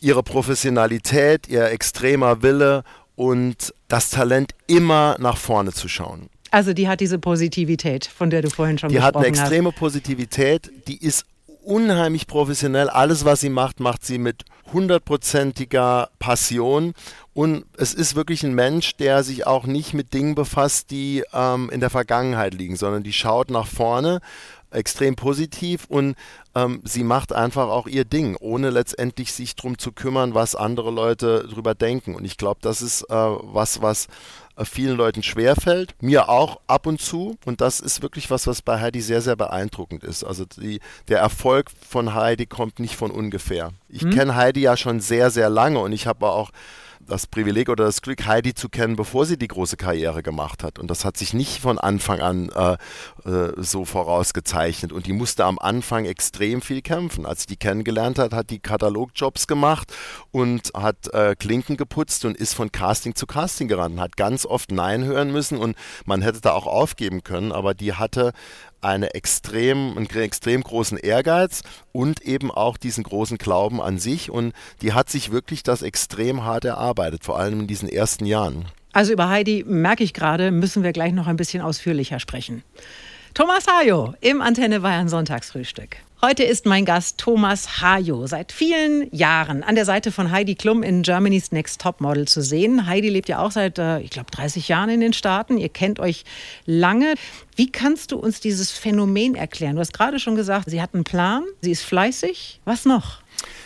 Ihre 0.00 0.22
Professionalität, 0.22 1.46
ihr 1.48 1.66
extremer 1.66 2.42
Wille 2.42 2.84
und 3.16 3.74
das 3.88 4.10
Talent, 4.10 4.52
immer 4.66 5.16
nach 5.20 5.36
vorne 5.36 5.72
zu 5.72 5.88
schauen. 5.88 6.28
Also 6.50 6.72
die 6.72 6.88
hat 6.88 7.00
diese 7.00 7.18
Positivität, 7.18 8.06
von 8.06 8.30
der 8.30 8.42
du 8.42 8.50
vorhin 8.50 8.78
schon 8.78 8.88
die 8.88 8.96
gesprochen 8.96 9.14
hast. 9.16 9.24
Die 9.24 9.26
hat 9.26 9.26
eine 9.26 9.42
extreme 9.42 9.70
hast. 9.70 9.78
Positivität, 9.78 10.70
die 10.88 10.96
ist 10.96 11.24
unheimlich 11.62 12.26
professionell. 12.26 12.88
Alles, 12.88 13.24
was 13.24 13.40
sie 13.40 13.48
macht, 13.48 13.80
macht 13.80 14.04
sie 14.04 14.18
mit 14.18 14.44
hundertprozentiger 14.72 16.10
Passion. 16.18 16.94
Und 17.34 17.64
es 17.76 17.94
ist 17.94 18.14
wirklich 18.14 18.42
ein 18.42 18.54
Mensch, 18.54 18.96
der 18.96 19.22
sich 19.22 19.46
auch 19.46 19.66
nicht 19.66 19.94
mit 19.94 20.12
Dingen 20.12 20.34
befasst, 20.34 20.90
die 20.90 21.24
ähm, 21.32 21.70
in 21.70 21.80
der 21.80 21.90
Vergangenheit 21.90 22.54
liegen, 22.54 22.76
sondern 22.76 23.02
die 23.02 23.12
schaut 23.12 23.50
nach 23.50 23.66
vorne, 23.66 24.20
extrem 24.70 25.16
positiv 25.16 25.84
und 25.88 26.16
ähm, 26.54 26.80
sie 26.84 27.02
macht 27.04 27.32
einfach 27.32 27.68
auch 27.68 27.86
ihr 27.86 28.04
Ding, 28.04 28.36
ohne 28.38 28.70
letztendlich 28.70 29.32
sich 29.32 29.56
darum 29.56 29.78
zu 29.78 29.92
kümmern, 29.92 30.34
was 30.34 30.54
andere 30.54 30.90
Leute 30.90 31.48
drüber 31.48 31.74
denken. 31.74 32.14
Und 32.14 32.24
ich 32.24 32.36
glaube, 32.36 32.60
das 32.62 32.82
ist 32.82 33.02
äh, 33.04 33.14
was, 33.14 33.80
was 33.80 34.08
äh, 34.56 34.64
vielen 34.64 34.96
Leuten 34.96 35.22
schwerfällt, 35.22 35.94
mir 36.02 36.28
auch 36.28 36.60
ab 36.66 36.86
und 36.86 37.00
zu. 37.00 37.36
Und 37.46 37.60
das 37.60 37.80
ist 37.80 38.02
wirklich 38.02 38.30
was, 38.30 38.46
was 38.46 38.60
bei 38.60 38.80
Heidi 38.80 39.00
sehr, 39.00 39.22
sehr 39.22 39.36
beeindruckend 39.36 40.04
ist. 40.04 40.24
Also 40.24 40.44
die, 40.44 40.80
der 41.08 41.20
Erfolg 41.20 41.70
von 41.88 42.14
Heidi 42.14 42.46
kommt 42.46 42.78
nicht 42.78 42.96
von 42.96 43.10
ungefähr. 43.10 43.70
Ich 43.88 44.02
hm. 44.02 44.10
kenne 44.10 44.34
Heidi 44.34 44.60
ja 44.60 44.76
schon 44.76 45.00
sehr, 45.00 45.30
sehr 45.30 45.48
lange 45.48 45.78
und 45.78 45.92
ich 45.92 46.06
habe 46.06 46.26
auch 46.26 46.50
das 47.06 47.26
Privileg 47.26 47.68
oder 47.68 47.84
das 47.84 48.02
Glück, 48.02 48.26
Heidi 48.26 48.54
zu 48.54 48.68
kennen, 48.68 48.96
bevor 48.96 49.26
sie 49.26 49.36
die 49.36 49.48
große 49.48 49.76
Karriere 49.76 50.22
gemacht 50.22 50.62
hat. 50.62 50.78
Und 50.78 50.90
das 50.90 51.04
hat 51.04 51.16
sich 51.16 51.34
nicht 51.34 51.60
von 51.60 51.78
Anfang 51.78 52.20
an 52.20 52.50
äh, 52.50 53.28
äh, 53.28 53.52
so 53.56 53.84
vorausgezeichnet. 53.84 54.92
Und 54.92 55.06
die 55.06 55.12
musste 55.12 55.44
am 55.44 55.58
Anfang 55.58 56.04
extrem 56.04 56.62
viel 56.62 56.82
kämpfen. 56.82 57.26
Als 57.26 57.42
sie 57.42 57.48
die 57.48 57.56
kennengelernt 57.56 58.18
hat, 58.18 58.32
hat 58.32 58.50
die 58.50 58.60
Katalogjobs 58.60 59.46
gemacht 59.46 59.92
und 60.30 60.72
hat 60.74 61.12
äh, 61.12 61.34
Klinken 61.36 61.76
geputzt 61.76 62.24
und 62.24 62.36
ist 62.36 62.54
von 62.54 62.72
Casting 62.72 63.14
zu 63.14 63.26
Casting 63.26 63.68
gerannt, 63.68 64.00
hat 64.00 64.16
ganz 64.16 64.46
oft 64.46 64.70
Nein 64.72 65.04
hören 65.04 65.32
müssen 65.32 65.58
und 65.58 65.76
man 66.04 66.22
hätte 66.22 66.40
da 66.40 66.52
auch 66.52 66.66
aufgeben 66.66 67.22
können, 67.22 67.52
aber 67.52 67.74
die 67.74 67.94
hatte 67.94 68.32
eine 68.82 69.14
extrem, 69.14 69.96
einen 69.96 70.06
extrem 70.06 70.62
großen 70.62 70.98
Ehrgeiz 70.98 71.62
und 71.92 72.20
eben 72.22 72.50
auch 72.50 72.76
diesen 72.76 73.04
großen 73.04 73.38
Glauben 73.38 73.80
an 73.80 73.98
sich. 73.98 74.30
Und 74.30 74.52
die 74.80 74.92
hat 74.92 75.10
sich 75.10 75.32
wirklich 75.32 75.62
das 75.62 75.82
extrem 75.82 76.44
hart 76.44 76.64
erarbeitet, 76.64 77.24
vor 77.24 77.38
allem 77.38 77.60
in 77.60 77.66
diesen 77.66 77.88
ersten 77.88 78.26
Jahren. 78.26 78.66
Also 78.92 79.12
über 79.12 79.28
Heidi 79.28 79.64
merke 79.66 80.04
ich 80.04 80.12
gerade, 80.12 80.50
müssen 80.50 80.82
wir 80.82 80.92
gleich 80.92 81.12
noch 81.12 81.26
ein 81.26 81.36
bisschen 81.36 81.62
ausführlicher 81.62 82.20
sprechen. 82.20 82.62
Thomas 83.34 83.66
Hajo 83.66 84.14
im 84.20 84.42
Antenne 84.42 84.80
Bayern 84.80 85.08
Sonntagsfrühstück. 85.08 85.96
Heute 86.24 86.44
ist 86.44 86.66
mein 86.66 86.84
Gast 86.84 87.18
Thomas 87.18 87.80
Hajo, 87.80 88.28
seit 88.28 88.52
vielen 88.52 89.12
Jahren 89.12 89.64
an 89.64 89.74
der 89.74 89.84
Seite 89.84 90.12
von 90.12 90.30
Heidi 90.30 90.54
Klum 90.54 90.84
in 90.84 91.02
Germany's 91.02 91.50
Next 91.50 91.80
Top 91.80 92.00
Model 92.00 92.28
zu 92.28 92.42
sehen. 92.42 92.86
Heidi 92.86 93.08
lebt 93.08 93.28
ja 93.28 93.40
auch 93.40 93.50
seit, 93.50 93.80
äh, 93.80 93.98
ich 93.98 94.10
glaube, 94.10 94.30
30 94.30 94.68
Jahren 94.68 94.88
in 94.88 95.00
den 95.00 95.14
Staaten. 95.14 95.58
Ihr 95.58 95.68
kennt 95.68 95.98
euch 95.98 96.22
lange. 96.64 97.14
Wie 97.56 97.72
kannst 97.72 98.12
du 98.12 98.18
uns 98.18 98.38
dieses 98.38 98.70
Phänomen 98.70 99.34
erklären? 99.34 99.74
Du 99.74 99.80
hast 99.80 99.94
gerade 99.94 100.20
schon 100.20 100.36
gesagt, 100.36 100.70
sie 100.70 100.80
hat 100.80 100.94
einen 100.94 101.02
Plan, 101.02 101.42
sie 101.60 101.72
ist 101.72 101.82
fleißig. 101.82 102.60
Was 102.64 102.84
noch? 102.84 103.21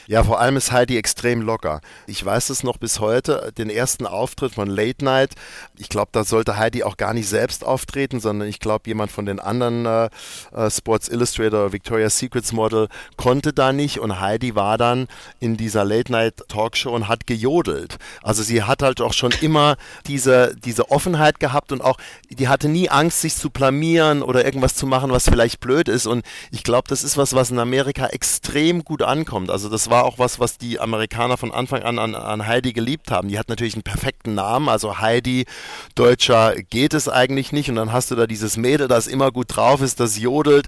Ja, 0.08 0.22
vor 0.22 0.40
allem 0.40 0.56
ist 0.56 0.70
Heidi 0.70 0.96
extrem 0.96 1.42
locker. 1.42 1.80
Ich 2.06 2.24
weiß 2.24 2.50
es 2.50 2.62
noch 2.62 2.76
bis 2.78 3.00
heute, 3.00 3.52
den 3.58 3.68
ersten 3.68 4.06
Auftritt 4.06 4.54
von 4.54 4.68
Late 4.68 5.04
Night. 5.04 5.32
Ich 5.76 5.88
glaube, 5.88 6.10
da 6.12 6.22
sollte 6.22 6.56
Heidi 6.56 6.84
auch 6.84 6.96
gar 6.96 7.12
nicht 7.12 7.28
selbst 7.28 7.64
auftreten, 7.64 8.20
sondern 8.20 8.48
ich 8.48 8.60
glaube, 8.60 8.84
jemand 8.86 9.10
von 9.10 9.26
den 9.26 9.40
anderen 9.40 9.84
äh, 9.84 10.08
äh, 10.54 10.70
Sports 10.70 11.08
Illustrator, 11.08 11.72
Victoria's 11.72 12.18
Secrets 12.18 12.52
Model 12.52 12.86
konnte 13.16 13.52
da 13.52 13.72
nicht 13.72 13.98
und 13.98 14.20
Heidi 14.20 14.54
war 14.54 14.78
dann 14.78 15.08
in 15.40 15.56
dieser 15.56 15.84
Late 15.84 16.12
Night 16.12 16.34
Talkshow 16.46 16.94
und 16.94 17.08
hat 17.08 17.26
gejodelt. 17.26 17.96
Also 18.22 18.44
sie 18.44 18.62
hat 18.62 18.82
halt 18.82 19.00
auch 19.00 19.12
schon 19.12 19.32
immer 19.40 19.76
diese, 20.06 20.54
diese 20.64 20.88
Offenheit 20.92 21.40
gehabt 21.40 21.72
und 21.72 21.80
auch, 21.80 21.98
die 22.30 22.46
hatte 22.46 22.68
nie 22.68 22.88
Angst, 22.90 23.22
sich 23.22 23.34
zu 23.34 23.50
blamieren 23.50 24.22
oder 24.22 24.44
irgendwas 24.44 24.76
zu 24.76 24.86
machen, 24.86 25.10
was 25.10 25.24
vielleicht 25.24 25.58
blöd 25.58 25.88
ist. 25.88 26.06
Und 26.06 26.24
ich 26.52 26.62
glaube, 26.62 26.86
das 26.86 27.02
ist 27.02 27.16
was, 27.16 27.34
was 27.34 27.50
in 27.50 27.58
Amerika 27.58 28.06
extrem 28.06 28.84
gut 28.84 29.02
ankommt. 29.02 29.50
Also 29.50 29.68
das 29.68 29.90
war 29.90 29.95
war 29.96 30.04
auch 30.04 30.18
was, 30.18 30.38
was 30.38 30.58
die 30.58 30.78
Amerikaner 30.78 31.38
von 31.38 31.52
Anfang 31.52 31.82
an, 31.82 31.98
an 31.98 32.14
an 32.14 32.46
Heidi 32.46 32.74
geliebt 32.74 33.10
haben. 33.10 33.28
Die 33.28 33.38
hat 33.38 33.48
natürlich 33.48 33.74
einen 33.74 33.82
perfekten 33.82 34.34
Namen, 34.34 34.68
also 34.68 34.98
Heidi, 34.98 35.46
Deutscher 35.94 36.54
geht 36.68 36.92
es 36.92 37.08
eigentlich 37.08 37.50
nicht. 37.50 37.70
Und 37.70 37.76
dann 37.76 37.92
hast 37.92 38.10
du 38.10 38.14
da 38.14 38.26
dieses 38.26 38.58
Mädel, 38.58 38.88
das 38.88 39.06
immer 39.06 39.32
gut 39.32 39.56
drauf 39.56 39.80
ist, 39.80 39.98
das 39.98 40.18
jodelt 40.18 40.66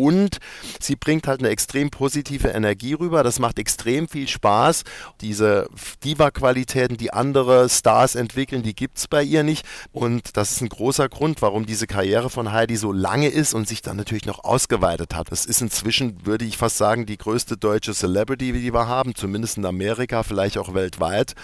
und 0.00 0.38
sie 0.80 0.96
bringt 0.96 1.26
halt 1.26 1.40
eine 1.40 1.50
extrem 1.50 1.90
positive 1.90 2.48
Energie 2.48 2.94
rüber. 2.94 3.22
Das 3.22 3.38
macht 3.38 3.58
extrem 3.58 4.08
viel 4.08 4.28
Spaß. 4.28 4.84
Diese 5.20 5.68
Diva-Qualitäten, 6.04 6.96
die 6.96 7.12
andere 7.12 7.68
Stars 7.68 8.14
entwickeln, 8.14 8.62
die 8.62 8.74
gibt 8.74 8.96
es 8.96 9.08
bei 9.08 9.22
ihr 9.22 9.42
nicht. 9.42 9.66
Und 9.92 10.38
das 10.38 10.52
ist 10.52 10.62
ein 10.62 10.70
großer 10.70 11.10
Grund, 11.10 11.42
warum 11.42 11.66
diese 11.66 11.86
Karriere 11.86 12.30
von 12.30 12.50
Heidi 12.50 12.76
so 12.76 12.92
lange 12.92 13.28
ist 13.28 13.52
und 13.52 13.68
sich 13.68 13.82
dann 13.82 13.98
natürlich 13.98 14.24
noch 14.24 14.42
ausgeweitet 14.42 15.14
hat. 15.14 15.30
Es 15.32 15.44
ist 15.44 15.60
inzwischen, 15.60 16.24
würde 16.24 16.46
ich 16.46 16.56
fast 16.56 16.78
sagen, 16.78 17.04
die 17.04 17.18
größte 17.18 17.58
deutsche 17.58 17.92
Celebrity, 17.92 18.52
die 18.52 18.72
wir 18.72 18.88
haben, 18.88 19.14
zumindest 19.14 19.58
in 19.58 19.66
Amerika, 19.66 20.22
vielleicht 20.22 20.56
auch 20.56 20.72
weltweit. 20.72 21.34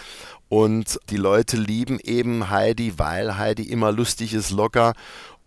Und 0.48 0.98
die 1.10 1.18
Leute 1.18 1.58
lieben 1.58 1.98
eben 2.00 2.48
Heidi, 2.48 2.98
weil 2.98 3.36
Heidi 3.36 3.64
immer 3.64 3.92
lustig 3.92 4.32
ist, 4.32 4.50
locker 4.50 4.94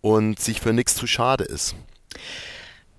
und 0.00 0.38
sich 0.38 0.60
für 0.60 0.72
nichts 0.72 0.94
zu 0.94 1.08
schade 1.08 1.44
ist. 1.44 1.74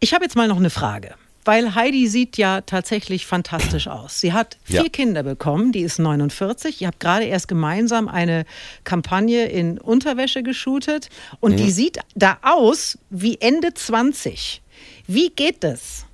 Ich 0.04 0.16
habe 0.16 0.26
jetzt 0.26 0.36
mal 0.36 0.48
noch 0.48 0.58
eine 0.58 0.72
Frage. 0.72 1.14
Weil 1.46 1.74
Heidi 1.74 2.08
sieht 2.08 2.38
ja 2.38 2.62
tatsächlich 2.62 3.26
fantastisch 3.26 3.88
aus. 3.88 4.20
Sie 4.20 4.34
hat 4.34 4.58
vier 4.64 4.84
ja. 4.84 4.90
Kinder 4.90 5.24
bekommen, 5.24 5.72
die 5.72 5.82
ist 5.82 5.98
49. 5.98 6.82
Ihr 6.82 6.88
habt 6.88 7.00
gerade 7.00 7.26
erst 7.26 7.48
gemeinsam 7.48 8.08
eine 8.08 8.46
Kampagne 8.84 9.46
in 9.46 9.80
Unterwäsche 9.80 10.44
geshootet 10.44 11.10
und 11.40 11.54
mhm. 11.54 11.58
die 11.58 11.72
sieht 11.72 12.00
da 12.14 12.38
aus 12.42 12.98
wie 13.10 13.40
Ende 13.42 13.74
20. 13.74 14.62
Wie 15.08 15.30
geht 15.30 15.64
das? 15.64 16.06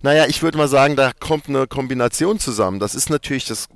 Naja, 0.00 0.26
ich 0.26 0.42
würde 0.42 0.58
mal 0.58 0.66
sagen, 0.66 0.96
da 0.96 1.12
kommt 1.12 1.48
eine 1.48 1.68
Kombination 1.68 2.40
zusammen. 2.40 2.80
Das 2.80 2.96
ist 2.96 3.08
natürlich, 3.08 3.44
das 3.44 3.68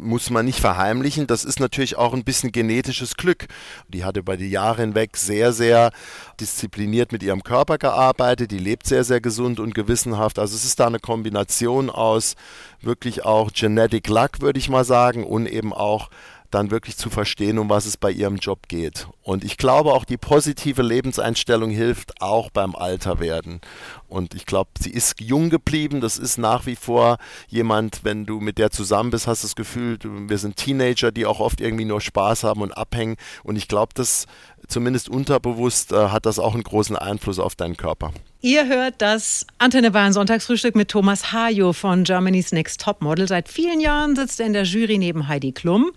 muss 0.00 0.30
man 0.30 0.44
nicht 0.44 0.60
verheimlichen, 0.60 1.26
das 1.26 1.44
ist 1.44 1.60
natürlich 1.60 1.96
auch 1.96 2.12
ein 2.14 2.24
bisschen 2.24 2.52
genetisches 2.52 3.16
Glück. 3.16 3.46
Die 3.88 4.04
hat 4.04 4.16
über 4.16 4.36
die 4.36 4.50
Jahre 4.50 4.82
hinweg 4.82 5.16
sehr, 5.16 5.52
sehr 5.52 5.92
diszipliniert 6.40 7.12
mit 7.12 7.22
ihrem 7.22 7.42
Körper 7.42 7.78
gearbeitet, 7.78 8.50
die 8.50 8.58
lebt 8.58 8.86
sehr, 8.86 9.04
sehr 9.04 9.20
gesund 9.20 9.60
und 9.60 9.74
gewissenhaft. 9.74 10.38
Also 10.38 10.56
es 10.56 10.64
ist 10.64 10.80
da 10.80 10.86
eine 10.86 10.98
Kombination 10.98 11.90
aus 11.90 12.36
wirklich 12.80 13.24
auch 13.24 13.52
Genetic 13.52 14.08
Luck, 14.08 14.40
würde 14.40 14.58
ich 14.58 14.68
mal 14.68 14.84
sagen, 14.84 15.24
und 15.24 15.46
eben 15.46 15.72
auch 15.72 16.10
dann 16.50 16.70
wirklich 16.70 16.96
zu 16.96 17.10
verstehen, 17.10 17.58
um 17.58 17.68
was 17.68 17.86
es 17.86 17.96
bei 17.96 18.10
ihrem 18.10 18.36
Job 18.36 18.68
geht. 18.68 19.08
Und 19.22 19.44
ich 19.44 19.56
glaube 19.56 19.92
auch 19.92 20.04
die 20.04 20.16
positive 20.16 20.82
Lebenseinstellung 20.82 21.70
hilft 21.70 22.20
auch 22.20 22.50
beim 22.50 22.74
Alterwerden. 22.74 23.60
Und 24.08 24.34
ich 24.34 24.44
glaube, 24.44 24.70
sie 24.78 24.90
ist 24.90 25.20
jung 25.20 25.50
geblieben. 25.50 26.00
Das 26.00 26.18
ist 26.18 26.36
nach 26.36 26.66
wie 26.66 26.76
vor 26.76 27.18
jemand, 27.48 28.00
wenn 28.02 28.26
du 28.26 28.40
mit 28.40 28.58
der 28.58 28.70
zusammen 28.70 29.10
bist, 29.10 29.26
hast 29.26 29.44
du 29.44 29.46
das 29.46 29.56
Gefühl, 29.56 29.98
wir 30.02 30.38
sind 30.38 30.56
Teenager, 30.56 31.12
die 31.12 31.26
auch 31.26 31.40
oft 31.40 31.60
irgendwie 31.60 31.84
nur 31.84 32.00
Spaß 32.00 32.44
haben 32.44 32.62
und 32.62 32.72
abhängen. 32.72 33.16
Und 33.44 33.56
ich 33.56 33.68
glaube, 33.68 33.92
das 33.94 34.26
zumindest 34.66 35.08
unterbewusst 35.08 35.92
äh, 35.92 36.08
hat 36.08 36.26
das 36.26 36.38
auch 36.38 36.54
einen 36.54 36.64
großen 36.64 36.96
Einfluss 36.96 37.38
auf 37.38 37.54
deinen 37.54 37.76
Körper. 37.76 38.12
Ihr 38.42 38.66
hört 38.66 38.94
das 38.98 39.46
Antenne 39.58 39.90
Bayern 39.90 40.14
Sonntagsfrühstück 40.14 40.74
mit 40.74 40.88
Thomas 40.88 41.32
Hajo 41.32 41.72
von 41.74 42.04
Germany's 42.04 42.52
Next 42.52 42.80
Top 42.80 43.02
Model. 43.02 43.28
Seit 43.28 43.48
vielen 43.50 43.80
Jahren 43.80 44.16
sitzt 44.16 44.40
er 44.40 44.46
in 44.46 44.54
der 44.54 44.62
Jury 44.64 44.96
neben 44.96 45.28
Heidi 45.28 45.52
Klum. 45.52 45.90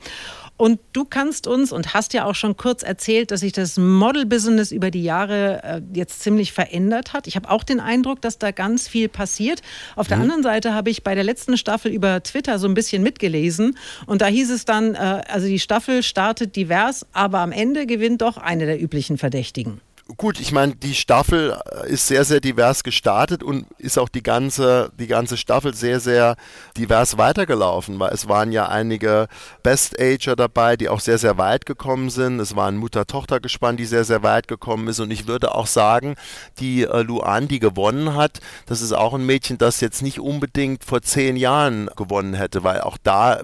Und 0.55 0.79
du 0.93 1.03
kannst 1.03 1.47
uns 1.47 1.71
und 1.71 1.93
hast 1.93 2.13
ja 2.13 2.25
auch 2.25 2.35
schon 2.35 2.55
kurz 2.55 2.83
erzählt, 2.83 3.31
dass 3.31 3.39
sich 3.39 3.53
das 3.53 3.77
Model-Business 3.77 4.71
über 4.71 4.91
die 4.91 5.03
Jahre 5.03 5.63
äh, 5.63 5.81
jetzt 5.93 6.21
ziemlich 6.21 6.53
verändert 6.53 7.13
hat. 7.13 7.27
Ich 7.27 7.35
habe 7.35 7.49
auch 7.49 7.63
den 7.63 7.79
Eindruck, 7.79 8.21
dass 8.21 8.37
da 8.37 8.51
ganz 8.51 8.87
viel 8.87 9.09
passiert. 9.09 9.61
Auf 9.95 10.07
der 10.07 10.17
mhm. 10.17 10.23
anderen 10.23 10.43
Seite 10.43 10.73
habe 10.73 10.91
ich 10.91 11.03
bei 11.03 11.15
der 11.15 11.23
letzten 11.23 11.57
Staffel 11.57 11.91
über 11.91 12.21
Twitter 12.21 12.59
so 12.59 12.67
ein 12.67 12.75
bisschen 12.75 13.01
mitgelesen 13.01 13.77
und 14.05 14.21
da 14.21 14.27
hieß 14.27 14.51
es 14.51 14.65
dann, 14.65 14.93
äh, 14.93 15.21
also 15.27 15.47
die 15.47 15.59
Staffel 15.59 16.03
startet 16.03 16.55
divers, 16.55 17.05
aber 17.13 17.39
am 17.39 17.51
Ende 17.51 17.87
gewinnt 17.87 18.21
doch 18.21 18.37
eine 18.37 18.65
der 18.65 18.81
üblichen 18.81 19.17
Verdächtigen 19.17 19.81
gut, 20.17 20.39
ich 20.39 20.51
meine, 20.51 20.75
die 20.75 20.95
Staffel 20.95 21.57
äh, 21.71 21.89
ist 21.89 22.07
sehr, 22.07 22.25
sehr 22.25 22.39
divers 22.39 22.83
gestartet 22.83 23.43
und 23.43 23.65
ist 23.77 23.97
auch 23.97 24.09
die 24.09 24.23
ganze, 24.23 24.91
die 24.99 25.07
ganze 25.07 25.37
Staffel 25.37 25.73
sehr, 25.73 25.99
sehr 25.99 26.35
divers 26.77 27.17
weitergelaufen, 27.17 27.99
weil 27.99 28.11
es 28.13 28.27
waren 28.27 28.51
ja 28.51 28.67
einige 28.67 29.27
Best-Ager 29.63 30.35
dabei, 30.35 30.75
die 30.77 30.89
auch 30.89 30.99
sehr, 30.99 31.17
sehr 31.17 31.37
weit 31.37 31.65
gekommen 31.65 32.09
sind. 32.09 32.39
Es 32.39 32.55
war 32.55 32.67
ein 32.67 32.77
Mutter-Tochter-Gespann, 32.77 33.77
die 33.77 33.85
sehr, 33.85 34.03
sehr 34.03 34.23
weit 34.23 34.47
gekommen 34.47 34.87
ist. 34.87 34.99
Und 34.99 35.11
ich 35.11 35.27
würde 35.27 35.55
auch 35.55 35.67
sagen, 35.67 36.15
die 36.59 36.83
äh, 36.83 37.01
Luan, 37.01 37.47
die 37.47 37.59
gewonnen 37.59 38.15
hat, 38.15 38.39
das 38.65 38.81
ist 38.81 38.93
auch 38.93 39.13
ein 39.13 39.25
Mädchen, 39.25 39.57
das 39.57 39.81
jetzt 39.81 40.01
nicht 40.01 40.19
unbedingt 40.19 40.83
vor 40.83 41.01
zehn 41.01 41.37
Jahren 41.37 41.89
gewonnen 41.95 42.33
hätte, 42.33 42.63
weil 42.63 42.81
auch 42.81 42.97
da 43.01 43.41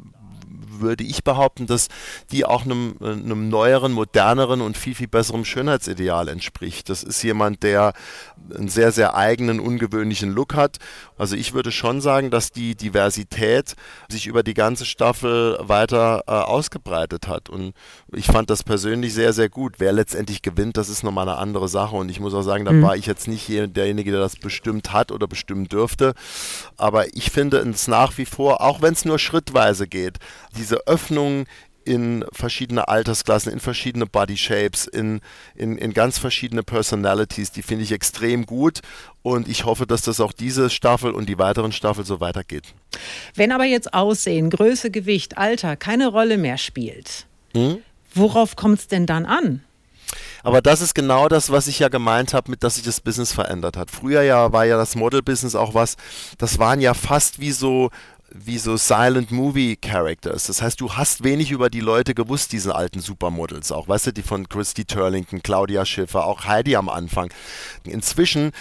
würde 0.82 1.04
ich 1.04 1.24
behaupten, 1.24 1.68
dass 1.68 1.88
die 2.32 2.46
auch 2.46 2.65
einem, 2.65 2.96
einem 3.02 3.50
neueren, 3.50 3.92
moderneren 3.92 4.62
und 4.62 4.78
viel, 4.78 4.96
viel 4.96 5.08
besseren 5.08 5.46
Schönheitsideal 5.46 6.28
entspricht. 6.28 6.89
Das 6.89 7.04
ist 7.04 7.22
jemand, 7.24 7.63
der 7.63 7.94
einen 8.56 8.70
sehr, 8.70 8.92
sehr 8.92 9.15
eigenen, 9.15 9.60
ungewöhnlichen 9.60 10.32
Look 10.32 10.56
hat. 10.56 10.78
Also 11.20 11.36
ich 11.36 11.54
würde 11.54 11.72
schon 11.72 12.02
sagen, 12.02 12.32
dass 12.32 12.52
die 12.52 12.76
Diversität 12.76 13.76
sich 14.10 14.26
über 14.26 14.42
die 14.42 14.54
ganze 14.54 14.86
Staffel 14.86 15.58
weiter 15.62 16.24
äh, 16.28 16.32
ausgebreitet 16.32 17.28
hat. 17.28 17.50
Und 17.50 17.74
ich 18.14 18.26
fand 18.26 18.50
das 18.50 18.64
persönlich 18.64 19.14
sehr, 19.14 19.34
sehr 19.34 19.50
gut. 19.50 19.76
Wer 19.78 19.92
letztendlich 19.92 20.42
gewinnt, 20.42 20.78
das 20.78 20.90
ist 20.90 21.04
nochmal 21.04 21.28
eine 21.28 21.38
andere 21.38 21.68
Sache. 21.68 21.96
Und 21.98 22.10
ich 22.10 22.22
muss 22.22 22.34
auch 22.34 22.42
sagen, 22.42 22.64
da 22.66 22.72
mhm. 22.72 22.82
war 22.82 22.96
ich 22.96 23.06
jetzt 23.06 23.28
nicht 23.28 23.50
derjenige, 23.50 24.12
der 24.12 24.22
das 24.22 24.38
bestimmt 24.38 24.94
hat 24.94 25.12
oder 25.12 25.28
bestimmen 25.28 25.68
dürfte. 25.68 26.14
Aber 26.78 27.14
ich 27.14 27.32
finde 27.32 27.58
es 27.58 27.90
nach 27.90 28.18
wie 28.18 28.26
vor, 28.26 28.62
auch 28.62 28.82
wenn 28.82 28.94
es 28.94 29.04
nur 29.04 29.20
schrittweise 29.20 29.88
geht, 29.88 30.20
diese 30.58 30.88
Öffnung 30.88 31.46
in 31.89 32.23
verschiedene 32.32 32.88
Altersklassen, 32.88 33.52
in 33.52 33.60
verschiedene 33.60 34.06
Body 34.06 34.38
Shapes, 34.38 34.86
in, 34.86 35.21
in, 35.56 35.75
in 35.75 35.91
ganz 35.91 36.19
verschiedene 36.19 36.62
Personalities. 36.62 37.52
Die 37.52 37.63
finde 37.63 37.84
ich 37.84 37.91
extrem 37.91 38.45
gut 38.45 38.82
und 39.23 39.47
ich 39.47 39.65
hoffe, 39.65 39.88
dass 39.88 40.04
das 40.04 40.19
auch 40.19 40.32
diese 40.32 40.69
Staffel 40.69 41.12
und 41.12 41.28
die 41.28 41.39
weiteren 41.39 41.71
Staffeln 41.71 42.06
so 42.06 42.19
weitergeht. 42.19 42.75
Wenn 43.34 43.52
aber 43.52 43.65
jetzt 43.65 43.95
Aussehen, 43.95 44.52
Größe, 44.52 44.91
Gewicht, 44.91 45.39
Alter 45.39 45.75
keine 45.75 46.10
Rolle 46.10 46.38
mehr 46.38 46.60
spielt, 46.60 47.25
hm? 47.56 47.80
worauf 48.13 48.56
kommt 48.56 48.78
es 48.78 48.88
denn 48.88 49.08
dann 49.08 49.25
an? 49.25 49.63
Aber 50.43 50.62
das 50.62 50.82
ist 50.82 50.93
genau 50.93 51.28
das, 51.28 51.52
was 51.52 51.65
ich 51.65 51.80
ja 51.80 51.88
gemeint 51.88 52.36
habe, 52.36 52.52
mit 52.52 52.63
dass 52.63 52.75
sich 52.75 52.84
das 52.84 53.02
Business 53.02 53.34
verändert 53.34 53.78
hat. 53.78 53.89
Früher 53.89 54.21
ja 54.21 54.54
war 54.54 54.65
ja 54.65 54.78
das 54.78 54.95
Model-Business 54.95 55.56
auch 55.56 55.73
was, 55.73 55.97
das 56.38 56.60
waren 56.60 56.82
ja 56.82 56.93
fast 56.93 57.39
wie 57.39 57.52
so 57.52 57.89
wie 58.34 58.58
so 58.58 58.78
Silent 58.78 59.32
Movie 59.32 59.76
Characters. 59.76 60.48
Das 60.48 60.62
heißt, 60.62 60.80
du 60.82 60.94
hast 60.94 61.24
wenig 61.24 61.52
über 61.52 61.70
die 61.70 61.80
Leute 61.80 62.13
gewusst, 62.13 62.52
diese 62.52 62.76
alten 62.76 63.00
Supermodels 63.00 63.72
auch. 63.72 63.88
Weißt 63.88 64.08
du, 64.08 64.13
die 64.13 64.22
von 64.22 64.48
Christy 64.48 64.86
Turlington, 64.86 65.42
Claudia 65.42 65.86
Schiffer, 65.86 66.26
auch 66.26 66.46
Heidi 66.46 66.76
am 66.76 66.89
Anfang. 66.89 67.32
Inzwischen 67.84 68.52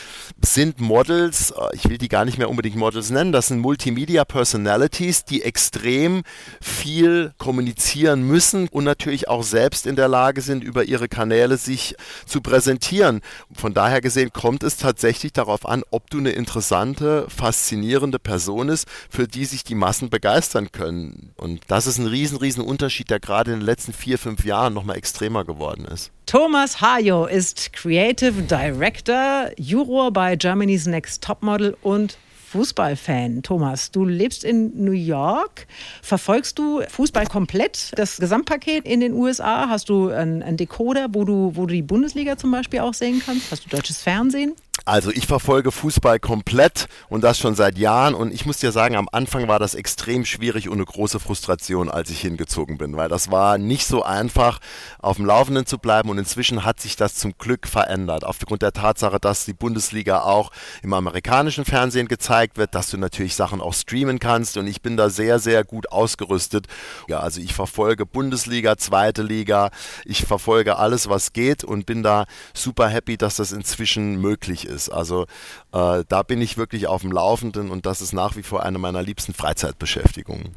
sind 0.41 0.81
Models, 0.81 1.51
äh, 1.51 1.75
ich 1.75 1.89
will 1.89 1.99
die 1.99 2.09
gar 2.09 2.25
nicht 2.25 2.39
mehr 2.39 2.51
unbedingt 2.51 2.77
Models 2.77 3.11
nennen, 3.11 3.33
das 3.33 3.49
sind 3.49 3.61
Multimedia 3.61 4.25
Personalities, 4.25 5.25
die 5.25 5.43
extrem 5.43 6.23
viel 6.61 7.33
kommunizieren 7.39 8.23
müssen 8.23 8.69
und 8.69 8.85
natürlich 8.85 9.29
auch 9.29 9.43
selbst 9.43 9.87
in 9.87 9.97
der 9.97 10.09
Lage 10.09 10.41
sind, 10.41 10.65
über 10.65 10.85
ihre 10.85 11.09
Kanäle 11.09 11.57
sich 11.57 11.95
zu 12.27 12.41
präsentieren. 12.41 13.21
Von 13.55 13.75
daher 13.75 14.01
gesehen 14.01 14.33
kommt 14.33 14.63
es 14.63 14.77
tatsächlich 14.77 15.33
darauf 15.33 15.67
an, 15.67 15.83
ob 15.91 16.11
du 16.11 16.19
eine 16.19 16.31
interessante, 16.31 17.27
faszinierende 17.29 18.19
Person 18.19 18.69
ist, 18.69 18.87
für 19.11 19.29
die 19.29 19.45
sich 19.45 19.58
sich 19.59 19.65
die 19.65 19.75
Massen 19.75 20.09
begeistern 20.09 20.73
können. 20.73 21.33
Und 21.37 21.61
das 21.69 21.87
ist 21.87 21.99
ein 21.99 22.07
riesen, 22.07 22.39
riesen 22.39 22.63
Unterschied, 22.63 23.11
der 23.11 23.21
gerade 23.21 23.53
in 23.53 23.61
den 23.61 23.67
letzten 23.67 23.93
vier, 23.93 24.19
fünf 24.19 24.45
Jahren 24.45 24.73
nochmal 24.75 24.97
extremer 24.97 25.45
geworden 25.45 25.85
ist. 25.85 26.11
Thomas 26.27 26.81
Hajo 26.81 27.27
ist 27.27 27.73
Creative 27.73 28.43
Director, 28.43 29.51
Juror 29.57 30.13
bei 30.13 30.37
Germany's 30.37 30.87
Next 30.87 31.23
Topmodel 31.23 31.77
und 31.83 32.19
Fußballfan. 32.49 33.43
Thomas, 33.43 33.91
du 33.91 34.07
lebst 34.07 34.43
in 34.43 34.73
New 34.83 34.93
York. 34.93 35.67
Verfolgst 36.03 36.59
du 36.59 36.83
Fußball 36.89 37.27
komplett, 37.27 37.93
das 37.97 38.17
Gesamtpaket 38.17 38.87
in 38.87 39.01
den 39.01 39.13
USA? 39.13 39.69
Hast 39.69 39.91
du 39.91 40.09
einen, 40.09 40.43
einen 40.43 40.57
Decoder, 40.57 41.09
wo 41.13 41.25
du, 41.25 41.53
wo 41.55 41.67
du 41.67 41.75
die 41.75 41.83
Bundesliga 41.83 42.39
zum 42.39 42.51
Beispiel 42.51 42.81
auch 42.81 42.95
sehen 42.95 43.23
kannst? 43.25 43.51
Hast 43.51 43.67
du 43.67 43.69
deutsches 43.69 44.01
Fernsehen? 44.01 44.55
Also 44.85 45.11
ich 45.11 45.27
verfolge 45.27 45.73
Fußball 45.73 46.19
komplett 46.19 46.89
und 47.09 47.23
das 47.23 47.39
schon 47.39 47.55
seit 47.55 47.79
Jahren 47.79 48.15
und 48.15 48.33
ich 48.33 48.47
muss 48.47 48.59
dir 48.59 48.73
sagen, 48.73 48.97
am 48.97 49.09
Anfang 49.13 49.49
war 49.49 49.59
das 49.59 49.75
extrem 49.75 50.25
schwierig 50.25 50.69
und 50.69 50.75
eine 50.75 50.85
große 50.85 51.21
Frustration, 51.21 51.91
als 51.91 52.11
ich 52.11 52.21
hingezogen 52.21 52.79
bin, 52.79 52.97
weil 52.97 53.09
das 53.09 53.31
war 53.31 53.59
nicht 53.59 53.87
so 53.87 54.03
einfach, 54.03 54.61
auf 55.01 55.17
dem 55.17 55.27
Laufenden 55.27 55.67
zu 55.67 55.79
bleiben 55.79 56.09
und 56.09 56.19
inzwischen 56.19 56.65
hat 56.65 56.81
sich 56.81 56.97
das 56.97 57.17
zum 57.17 57.37
Glück 57.39 57.67
verändert, 57.67 58.25
aufgrund 58.25 58.63
der 58.63 58.73
Tatsache, 58.73 59.19
dass 59.21 59.45
die 59.45 59.53
Bundesliga 59.53 60.23
auch 60.23 60.51
im 60.83 60.93
amerikanischen 60.95 61.65
Fernsehen 61.65 62.09
gezeigt 62.09 62.57
wird, 62.57 62.75
dass 62.75 62.89
du 62.89 62.97
natürlich 62.97 63.35
Sachen 63.35 63.61
auch 63.61 63.75
streamen 63.75 64.19
kannst 64.19 64.57
und 64.57 64.67
ich 64.67 64.81
bin 64.81 64.97
da 64.97 65.11
sehr, 65.11 65.39
sehr 65.39 65.65
gut 65.65 65.93
ausgerüstet. 65.93 66.67
Ja, 67.09 67.21
also 67.21 67.41
ich 67.41 67.53
verfolge 67.53 68.07
Bundesliga, 68.07 68.77
zweite 68.77 69.23
Liga, 69.23 69.71
ich 70.05 70.25
verfolge 70.25 70.77
alles, 70.77 71.09
was 71.09 71.33
geht 71.33 71.65
und 71.65 71.85
bin 71.85 72.03
da 72.03 72.25
super 72.55 72.89
happy, 72.89 73.17
dass 73.17 73.37
das 73.37 73.53
inzwischen 73.53 74.21
möglich 74.21 74.65
ist 74.67 74.68
ist. 74.69 74.89
Also 74.89 75.27
äh, 75.73 76.05
da 76.09 76.23
bin 76.23 76.41
ich 76.41 76.57
wirklich 76.57 76.87
auf 76.87 77.03
dem 77.03 77.13
Laufenden 77.13 77.71
und 77.71 77.87
das 77.87 78.01
ist 78.01 78.13
nach 78.13 78.37
wie 78.37 78.43
vor 78.43 78.63
eine 78.63 78.79
meiner 78.79 79.03
liebsten 79.03 79.35
Freizeitbeschäftigungen. 79.35 80.51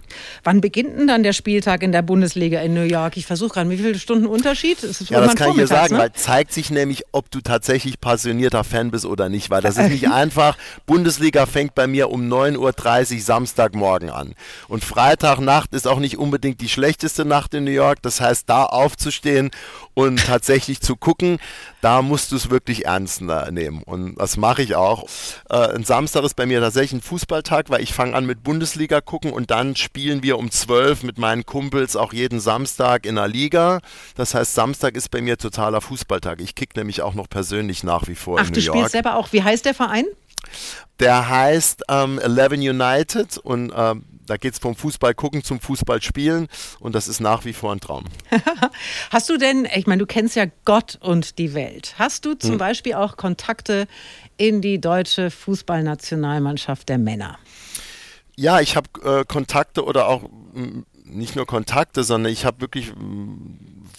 Wann 0.43 0.62
beginnt 0.62 0.97
denn 0.97 1.08
dann 1.08 1.24
der 1.24 1.34
Spieltag 1.34 1.84
in 1.84 1.91
der 1.91 2.02
Bundesliga 2.02 2.62
in 2.62 2.74
New 2.74 2.84
York? 2.84 3.17
Ich 3.17 3.26
versuche 3.26 3.54
gerade, 3.56 3.69
wie 3.69 3.78
viele 3.78 3.97
Stunden 3.97 4.26
Unterschied? 4.26 4.84
Das 4.84 5.08
ja, 5.10 5.19
das 5.21 5.36
kann 5.36 5.52
ich 5.52 5.56
dir 5.56 5.67
sagen, 5.67 5.95
ne? 5.95 6.02
weil 6.02 6.12
zeigt 6.13 6.54
sich 6.54 6.69
nämlich, 6.69 7.04
ob 7.12 7.32
du 7.32 7.41
tatsächlich 7.41 8.00
passionierter 8.00 8.63
Fan 8.63 8.91
bist 8.91 9.06
oder 9.06 9.30
nicht, 9.30 9.50
weil 9.50 9.62
das 9.62 9.78
ist 9.78 9.89
nicht 9.89 10.10
einfach. 10.12 10.58
Bundesliga 10.86 11.45
fängt 11.45 11.76
bei 11.76 11.88
mir 11.88 12.10
um 12.10 12.32
9.30 12.32 13.15
Uhr 13.15 13.21
Samstagmorgen 13.21 14.10
an. 14.10 14.36
Und 14.67 14.84
Freitagnacht 14.84 15.74
ist 15.74 15.88
auch 15.88 16.00
nicht 16.00 16.17
unbedingt 16.17 16.62
die 16.62 16.69
schlechteste 16.69 17.26
Nacht 17.26 17.54
in 17.54 17.63
New 17.63 17.71
York. 17.71 18.02
Das 18.02 18.21
heißt, 18.21 18.50
da 18.50 18.65
aufzustehen 18.65 19.52
und 19.93 20.26
tatsächlich 20.26 20.82
zu 20.82 20.95
gucken, 20.95 21.39
da 21.82 22.02
musst 22.02 22.32
du 22.32 22.36
es 22.36 22.50
wirklich 22.50 22.86
ernst 22.86 23.21
nehmen. 23.21 23.84
Und 23.84 24.01
das 24.18 24.38
mache 24.38 24.62
ich 24.62 24.76
auch. 24.76 25.06
Äh, 25.50 25.76
ein 25.76 25.84
Samstag 25.84 26.24
ist 26.24 26.36
bei 26.36 26.46
mir 26.46 26.60
tatsächlich 26.60 26.94
ein 26.94 27.02
Fußballtag, 27.02 27.70
weil 27.70 27.82
ich 27.82 27.94
fange 27.94 28.16
an 28.16 28.26
mit 28.26 28.44
Bundesliga 28.44 29.02
gucken 29.02 29.32
und 29.32 29.52
dann 29.52 29.76
spielen 29.76 30.24
wir 30.24 30.38
um 30.38 30.52
12 30.52 31.04
mit 31.04 31.18
meinen 31.18 31.46
Kumpels 31.46 31.96
auch 31.96 32.14
jeden 32.14 32.40
Samstag 32.40 33.06
in 33.06 33.16
der 33.16 33.28
Liga. 33.28 33.80
Das 34.16 34.34
heißt, 34.34 34.54
Samstag 34.54 34.96
ist 34.96 35.10
bei 35.12 35.22
mir 35.22 35.38
totaler 35.38 35.82
Fußballtag. 35.82 36.42
Ich 36.42 36.56
kicke 36.56 36.78
nämlich 36.80 37.02
auch 37.02 37.14
noch 37.14 37.30
persönlich 37.30 37.84
nach 37.84 38.08
wie 38.08 38.16
vor 38.16 38.40
Ach, 38.40 38.48
in 38.48 38.54
New 38.54 38.60
York. 38.60 38.68
Ach, 38.70 38.74
du 38.74 38.80
spielst 38.80 38.92
selber 38.92 39.16
auch. 39.16 39.32
Wie 39.32 39.44
heißt 39.44 39.66
der 39.66 39.74
Verein? 39.74 40.06
Der 41.00 41.30
heißt 41.30 41.84
ähm, 41.90 42.20
Eleven 42.20 42.60
United 42.60 43.38
und 43.38 43.72
ähm, 43.76 44.06
da 44.32 44.38
geht 44.38 44.54
es 44.54 44.60
vom 44.60 44.76
Fußball 44.76 45.13
gucken 45.13 45.44
zum 45.44 45.60
Fußball 45.60 46.02
spielen 46.02 46.48
und 46.80 46.96
das 46.96 47.10
ist 47.10 47.20
nach 47.20 47.44
wie 47.44 47.52
vor 47.52 47.74
ein 47.74 47.82
Traum. 47.82 48.06
Hast 49.12 49.30
du 49.30 49.38
denn, 49.38 49.67
ich 49.76 49.88
meine, 49.88 50.00
du 50.00 50.06
kennst 50.06 50.38
ja 50.38 50.46
Gott 50.63 50.98
und 51.02 51.38
die 51.38 51.54
Welt. 51.54 51.96
Hast 52.00 52.24
du 52.24 52.36
zum 52.36 52.52
hm. 52.52 52.58
Beispiel 52.58 52.94
auch 52.94 53.17
Kontakte 53.17 53.88
in 54.38 54.62
die 54.62 54.80
deutsche 54.80 55.32
Fußballnationalmannschaft 55.32 56.88
der 56.88 56.98
Männer? 56.98 57.39
Ja, 58.38 58.62
ich 58.62 58.78
habe 58.78 58.88
äh, 59.04 59.26
Kontakte 59.26 59.84
oder 59.84 60.08
auch 60.08 60.24
nicht 61.12 61.36
nur 61.36 61.45
Kontakte, 61.45 62.04
sondern 62.04 62.32
ich 62.32 62.45
habe 62.45 62.62
wirklich 62.62 62.93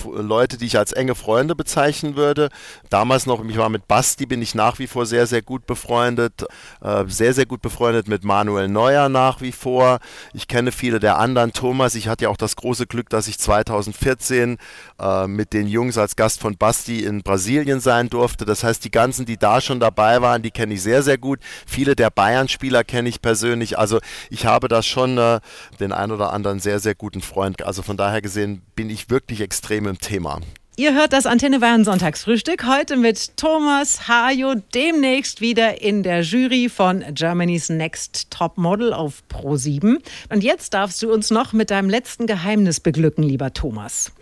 Leute, 0.04 0.56
die 0.56 0.66
ich 0.66 0.78
als 0.78 0.92
enge 0.92 1.14
Freunde 1.14 1.54
bezeichnen 1.54 2.16
würde. 2.16 2.48
Damals 2.90 3.26
noch, 3.26 3.44
ich 3.44 3.56
war 3.56 3.68
mit 3.68 3.86
Basti, 3.88 4.26
bin 4.26 4.42
ich 4.42 4.54
nach 4.54 4.78
wie 4.78 4.86
vor 4.86 5.06
sehr, 5.06 5.26
sehr 5.26 5.42
gut 5.42 5.66
befreundet. 5.66 6.44
Äh, 6.80 7.04
sehr, 7.06 7.34
sehr 7.34 7.46
gut 7.46 7.62
befreundet 7.62 8.08
mit 8.08 8.24
Manuel 8.24 8.68
Neuer 8.68 9.08
nach 9.08 9.40
wie 9.40 9.52
vor. 9.52 10.00
Ich 10.32 10.48
kenne 10.48 10.72
viele 10.72 10.98
der 10.98 11.18
anderen. 11.18 11.52
Thomas, 11.52 11.94
ich 11.94 12.08
hatte 12.08 12.24
ja 12.24 12.30
auch 12.30 12.36
das 12.36 12.56
große 12.56 12.86
Glück, 12.86 13.08
dass 13.10 13.28
ich 13.28 13.38
2014 13.38 14.58
äh, 14.98 15.26
mit 15.26 15.52
den 15.52 15.66
Jungs 15.66 15.98
als 15.98 16.16
Gast 16.16 16.40
von 16.40 16.56
Basti 16.56 17.00
in 17.00 17.22
Brasilien 17.22 17.80
sein 17.80 18.08
durfte. 18.08 18.44
Das 18.44 18.64
heißt, 18.64 18.84
die 18.84 18.90
ganzen, 18.90 19.26
die 19.26 19.36
da 19.36 19.60
schon 19.60 19.80
dabei 19.80 20.22
waren, 20.22 20.42
die 20.42 20.50
kenne 20.50 20.74
ich 20.74 20.82
sehr, 20.82 21.02
sehr 21.02 21.18
gut. 21.18 21.40
Viele 21.66 21.94
der 21.96 22.10
Bayern-Spieler 22.10 22.84
kenne 22.84 23.08
ich 23.08 23.22
persönlich. 23.22 23.78
Also 23.78 24.00
ich 24.30 24.46
habe 24.46 24.68
da 24.68 24.82
schon 24.82 25.18
äh, 25.18 25.40
den 25.80 25.92
ein 25.92 26.10
oder 26.10 26.32
anderen 26.32 26.60
sehr, 26.60 26.80
sehr 26.80 26.94
guten 27.02 27.20
Freund. 27.20 27.64
Also 27.64 27.82
von 27.82 27.96
daher 27.96 28.22
gesehen 28.22 28.62
bin 28.76 28.88
ich 28.88 29.10
wirklich 29.10 29.40
extrem 29.40 29.88
im 29.88 29.98
Thema. 29.98 30.40
Ihr 30.76 30.94
hört 30.94 31.12
das 31.12 31.26
Antenne 31.26 31.58
Bayern 31.58 31.84
Sonntagsfrühstück 31.84 32.64
heute 32.64 32.96
mit 32.96 33.36
Thomas 33.36 34.06
Hajo, 34.06 34.54
demnächst 34.72 35.40
wieder 35.40 35.82
in 35.82 36.04
der 36.04 36.22
Jury 36.22 36.68
von 36.68 37.04
Germany's 37.12 37.68
Next 37.70 38.30
Top 38.30 38.56
Model 38.56 38.92
auf 38.94 39.26
Pro 39.28 39.56
7. 39.56 39.98
Und 40.30 40.44
jetzt 40.44 40.74
darfst 40.74 41.02
du 41.02 41.12
uns 41.12 41.32
noch 41.32 41.52
mit 41.52 41.70
deinem 41.70 41.90
letzten 41.90 42.28
Geheimnis 42.28 42.78
beglücken, 42.78 43.24
lieber 43.24 43.52
Thomas. 43.52 44.12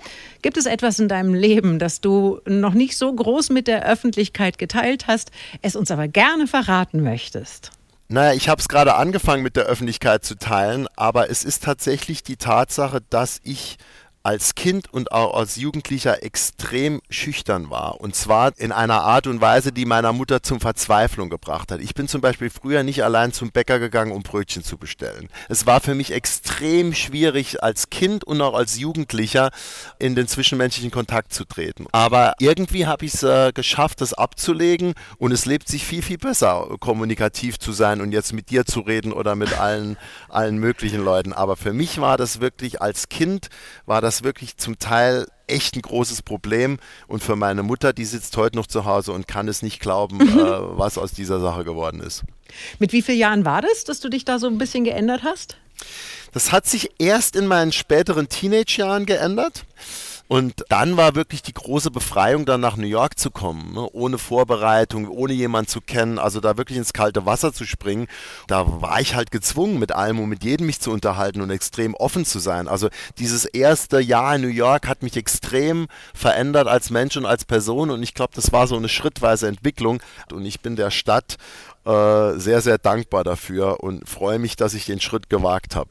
Gibt 0.41 0.57
es 0.57 0.65
etwas 0.65 0.99
in 0.99 1.09
deinem 1.09 1.35
Leben, 1.35 1.79
das 1.79 2.01
du 2.01 2.41
noch 2.47 2.73
nicht 2.73 2.97
so 2.97 3.13
groß 3.13 3.51
mit 3.51 3.69
der 3.69 3.87
Öffentlichkeit 3.87 4.57
geteilt 4.57 5.07
hast, 5.07 5.31
es 5.61 5.77
uns 5.77 5.91
aber 5.91 6.09
gerne 6.09 6.47
verraten 6.47 7.03
möchtest? 7.03 7.73
Naja, 8.13 8.33
ich 8.33 8.49
habe 8.49 8.61
es 8.61 8.67
gerade 8.67 8.97
angefangen 8.97 9.45
mit 9.45 9.55
der 9.55 9.67
Öffentlichkeit 9.67 10.25
zu 10.25 10.37
teilen, 10.37 10.89
aber 10.97 11.31
es 11.31 11.45
ist 11.45 11.63
tatsächlich 11.63 12.25
die 12.25 12.37
Tatsache, 12.37 13.01
dass 13.09 13.41
ich 13.45 13.79
als 14.23 14.55
Kind 14.55 14.93
und 14.93 15.13
auch 15.13 15.35
als 15.35 15.57
Jugendlicher 15.57 16.23
extrem 16.23 17.01
schüchtern 17.09 17.71
war. 17.71 18.01
Und 18.01 18.15
zwar 18.15 18.53
in 18.59 18.71
einer 18.71 19.03
Art 19.03 19.27
und 19.27 19.41
Weise, 19.41 19.73
die 19.73 19.87
meiner 19.87 20.13
Mutter 20.13 20.43
zum 20.43 20.61
Verzweiflung 20.61 21.31
gebracht 21.31 21.73
hat. 21.73 21.81
Ich 21.81 21.95
bin 21.95 22.07
zum 22.07 22.21
Beispiel 22.21 22.51
früher 22.51 22.83
nicht 22.83 23.03
allein 23.03 23.33
zum 23.33 23.51
Bäcker 23.51 23.79
gegangen, 23.79 24.13
um 24.13 24.23
Brötchen 24.23 24.63
zu 24.63 24.77
bestellen. 24.77 25.29
Es 25.49 25.67
war 25.67 25.81
für 25.81 25.95
mich 25.95 26.13
extrem 26.13 26.93
schwierig, 26.93 27.63
als 27.63 27.89
Kind 27.89 28.25
und 28.25 28.41
auch 28.43 28.55
als 28.55 28.79
Jugendlicher 28.79 29.51
in 29.99 30.15
den 30.15 30.29
zwischenmenschlichen 30.29 30.91
Kontakt 30.91 31.33
zu 31.33 31.45
treten. 31.47 31.87
Aber 31.93 32.35
irgendwie 32.41 32.87
habe 32.87 33.07
ich 33.07 33.15
es 33.15 33.23
äh, 33.23 33.53
geschafft, 33.53 34.03
das 34.03 34.13
abzulegen 34.13 34.95
und 35.17 35.33
es 35.33 35.47
lebt 35.47 35.69
sich 35.69 35.87
viel, 35.87 36.03
viel 36.03 36.19
besser, 36.19 36.69
kommunikativ 36.81 37.59
zu 37.59 37.73
sein 37.73 38.01
und 38.03 38.13
jetzt 38.13 38.33
mit 38.35 38.51
dir 38.51 38.67
zu 38.67 38.81
reden 38.81 39.13
oder 39.13 39.35
mit 39.35 39.59
allen, 39.59 39.97
allen 40.29 40.59
möglichen 40.59 41.03
Leuten. 41.03 41.33
Aber 41.33 41.57
für 41.57 41.73
mich 41.73 42.01
war 42.01 42.19
das 42.19 42.41
wirklich 42.41 42.83
als 42.83 43.09
Kind, 43.09 43.49
war 43.87 44.03
das 44.03 44.10
das 44.11 44.25
wirklich 44.25 44.57
zum 44.57 44.81
Teil 44.81 45.29
echt 45.47 45.77
ein 45.77 45.83
großes 45.83 46.23
Problem. 46.23 46.79
Und 47.07 47.23
für 47.23 47.37
meine 47.37 47.63
Mutter, 47.63 47.93
die 47.93 48.05
sitzt 48.05 48.37
heute 48.37 48.57
noch 48.57 48.67
zu 48.67 48.85
Hause 48.85 49.13
und 49.13 49.29
kann 49.29 49.47
es 49.47 49.63
nicht 49.63 49.79
glauben, 49.79 50.17
mhm. 50.17 50.39
äh, 50.39 50.79
was 50.79 50.99
aus 50.99 51.13
dieser 51.13 51.39
Sache 51.39 51.63
geworden 51.63 52.01
ist. 52.01 52.25
Mit 52.81 52.93
wie 52.93 53.03
vielen 53.03 53.19
Jahren 53.19 53.45
war 53.45 53.63
das, 53.63 53.85
dass 53.85 54.01
du 54.01 54.09
dich 54.09 54.25
da 54.25 54.41
so 54.41 54.49
ein 54.49 54.59
bisschen 54.59 54.83
geändert 54.83 55.23
hast? 55.23 55.57
Das 56.33 56.51
hat 56.51 56.67
sich 56.67 56.91
erst 56.99 57.37
in 57.37 57.47
meinen 57.47 57.71
späteren 57.71 58.29
Teenage-Jahren 58.29 59.07
geändert. 59.07 59.65
Und 60.31 60.65
dann 60.69 60.97
war 60.97 61.17
wirklich 61.17 61.43
die 61.43 61.53
große 61.53 61.91
Befreiung, 61.91 62.47
dann 62.47 62.61
nach 62.61 62.77
New 62.77 62.87
York 62.87 63.19
zu 63.19 63.33
kommen, 63.33 63.73
ne? 63.75 63.89
ohne 63.91 64.17
Vorbereitung, 64.17 65.09
ohne 65.09 65.33
jemanden 65.33 65.69
zu 65.69 65.81
kennen, 65.81 66.21
also 66.21 66.39
da 66.39 66.57
wirklich 66.57 66.79
ins 66.79 66.93
kalte 66.93 67.27
Wasser 67.27 67.53
zu 67.53 67.65
springen. 67.65 68.07
Da 68.47 68.81
war 68.81 69.01
ich 69.01 69.17
halt 69.17 69.33
gezwungen, 69.33 69.81
mit 69.81 69.91
allem 69.91 70.21
und 70.21 70.29
mit 70.29 70.45
jedem 70.45 70.69
mich 70.69 70.79
zu 70.79 70.93
unterhalten 70.93 71.41
und 71.41 71.51
extrem 71.51 71.95
offen 71.95 72.25
zu 72.25 72.39
sein. 72.39 72.69
Also 72.69 72.91
dieses 73.19 73.45
erste 73.45 73.99
Jahr 73.99 74.37
in 74.37 74.43
New 74.43 74.47
York 74.47 74.87
hat 74.87 75.03
mich 75.03 75.17
extrem 75.17 75.89
verändert 76.15 76.69
als 76.69 76.91
Mensch 76.91 77.17
und 77.17 77.27
als 77.27 77.45
Person 77.45 77.91
und 77.91 78.01
ich 78.05 78.15
glaube, 78.15 78.33
das 78.37 78.53
war 78.53 78.69
so 78.69 78.77
eine 78.77 78.89
schrittweise 78.89 79.49
Entwicklung. 79.49 80.01
Und 80.31 80.45
ich 80.45 80.61
bin 80.61 80.77
der 80.77 80.93
Stadt 80.93 81.39
äh, 81.85 82.35
sehr, 82.39 82.61
sehr 82.61 82.79
dankbar 82.79 83.25
dafür 83.25 83.83
und 83.83 84.09
freue 84.09 84.39
mich, 84.39 84.55
dass 84.55 84.75
ich 84.75 84.87
den 84.87 85.01
Schritt 85.01 85.29
gewagt 85.29 85.75
habe. 85.75 85.91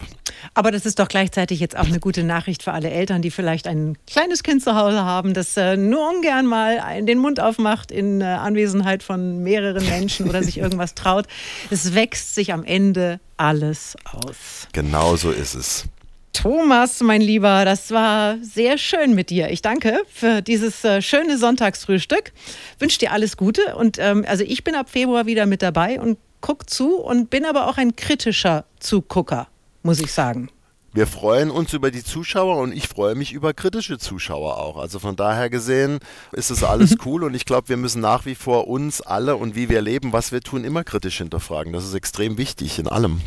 Aber 0.53 0.71
das 0.71 0.85
ist 0.85 0.99
doch 0.99 1.07
gleichzeitig 1.07 1.59
jetzt 1.59 1.77
auch 1.77 1.87
eine 1.87 1.99
gute 1.99 2.23
Nachricht 2.23 2.63
für 2.63 2.71
alle 2.71 2.89
Eltern, 2.89 3.21
die 3.21 3.31
vielleicht 3.31 3.67
ein 3.67 3.97
kleines 4.07 4.43
Kind 4.43 4.63
zu 4.63 4.75
Hause 4.75 5.03
haben, 5.03 5.33
das 5.33 5.55
äh, 5.57 5.77
nur 5.77 6.09
ungern 6.09 6.45
mal 6.45 6.79
den 7.03 7.19
Mund 7.19 7.39
aufmacht 7.39 7.91
in 7.91 8.21
äh, 8.21 8.25
Anwesenheit 8.25 9.03
von 9.03 9.43
mehreren 9.43 9.87
Menschen 9.87 10.29
oder 10.29 10.43
sich 10.43 10.57
irgendwas 10.57 10.95
traut. 10.95 11.25
Es 11.69 11.93
wächst 11.93 12.35
sich 12.35 12.53
am 12.53 12.63
Ende 12.63 13.19
alles 13.37 13.95
aus. 14.05 14.67
Genau 14.73 15.15
so 15.15 15.31
ist 15.31 15.55
es. 15.55 15.85
Thomas, 16.33 17.01
mein 17.01 17.21
Lieber, 17.21 17.65
das 17.65 17.91
war 17.91 18.37
sehr 18.41 18.77
schön 18.77 19.13
mit 19.13 19.29
dir. 19.29 19.49
Ich 19.49 19.61
danke 19.61 20.01
für 20.13 20.41
dieses 20.41 20.83
äh, 20.85 21.01
schöne 21.01 21.37
Sonntagsfrühstück. 21.37 22.31
Wünsche 22.77 22.99
dir 22.99 23.11
alles 23.11 23.35
Gute 23.35 23.75
und 23.75 23.97
ähm, 23.99 24.23
also 24.27 24.43
ich 24.43 24.63
bin 24.63 24.75
ab 24.75 24.89
Februar 24.89 25.25
wieder 25.25 25.45
mit 25.45 25.61
dabei 25.61 25.99
und 25.99 26.17
guck 26.41 26.69
zu 26.69 26.97
und 26.97 27.29
bin 27.29 27.45
aber 27.45 27.67
auch 27.67 27.77
ein 27.77 27.95
kritischer 27.95 28.65
Zugucker, 28.79 29.47
muss 29.83 29.99
ich 29.99 30.11
sagen. 30.11 30.49
Wir 30.91 31.05
freuen 31.05 31.51
uns 31.51 31.73
über 31.73 31.91
die 31.91 32.03
Zuschauer 32.03 32.57
und 32.57 32.75
ich 32.75 32.87
freue 32.87 33.13
mich 33.13 33.31
über 33.31 33.53
kritische 33.53 33.99
Zuschauer 33.99 34.57
auch. 34.57 34.77
Also 34.77 34.97
von 34.97 35.15
daher 35.15 35.51
gesehen 35.51 35.99
ist 36.31 36.49
es 36.49 36.63
alles 36.63 36.95
cool 37.05 37.23
und 37.23 37.35
ich 37.35 37.45
glaube, 37.45 37.69
wir 37.69 37.77
müssen 37.77 38.01
nach 38.01 38.25
wie 38.25 38.33
vor 38.33 38.67
uns 38.67 39.01
alle 39.01 39.35
und 39.35 39.55
wie 39.55 39.69
wir 39.69 39.81
leben, 39.81 40.13
was 40.13 40.31
wir 40.31 40.41
tun, 40.41 40.63
immer 40.63 40.83
kritisch 40.83 41.19
hinterfragen. 41.19 41.73
Das 41.73 41.85
ist 41.85 41.93
extrem 41.93 42.37
wichtig 42.39 42.79
in 42.79 42.87
allem. 42.87 43.21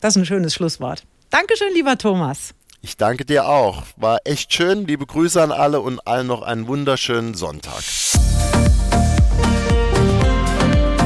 Das 0.00 0.14
ist 0.14 0.22
ein 0.22 0.26
schönes 0.26 0.54
Schlusswort. 0.54 1.04
Dankeschön, 1.30 1.72
lieber 1.72 1.96
Thomas. 1.96 2.54
Ich 2.82 2.98
danke 2.98 3.24
dir 3.24 3.48
auch. 3.48 3.82
War 3.96 4.18
echt 4.24 4.52
schön. 4.52 4.86
Liebe 4.86 5.06
Grüße 5.06 5.42
an 5.42 5.52
alle 5.52 5.80
und 5.80 6.06
allen 6.06 6.26
noch 6.26 6.42
einen 6.42 6.68
wunderschönen 6.68 7.34
Sonntag. 7.34 7.82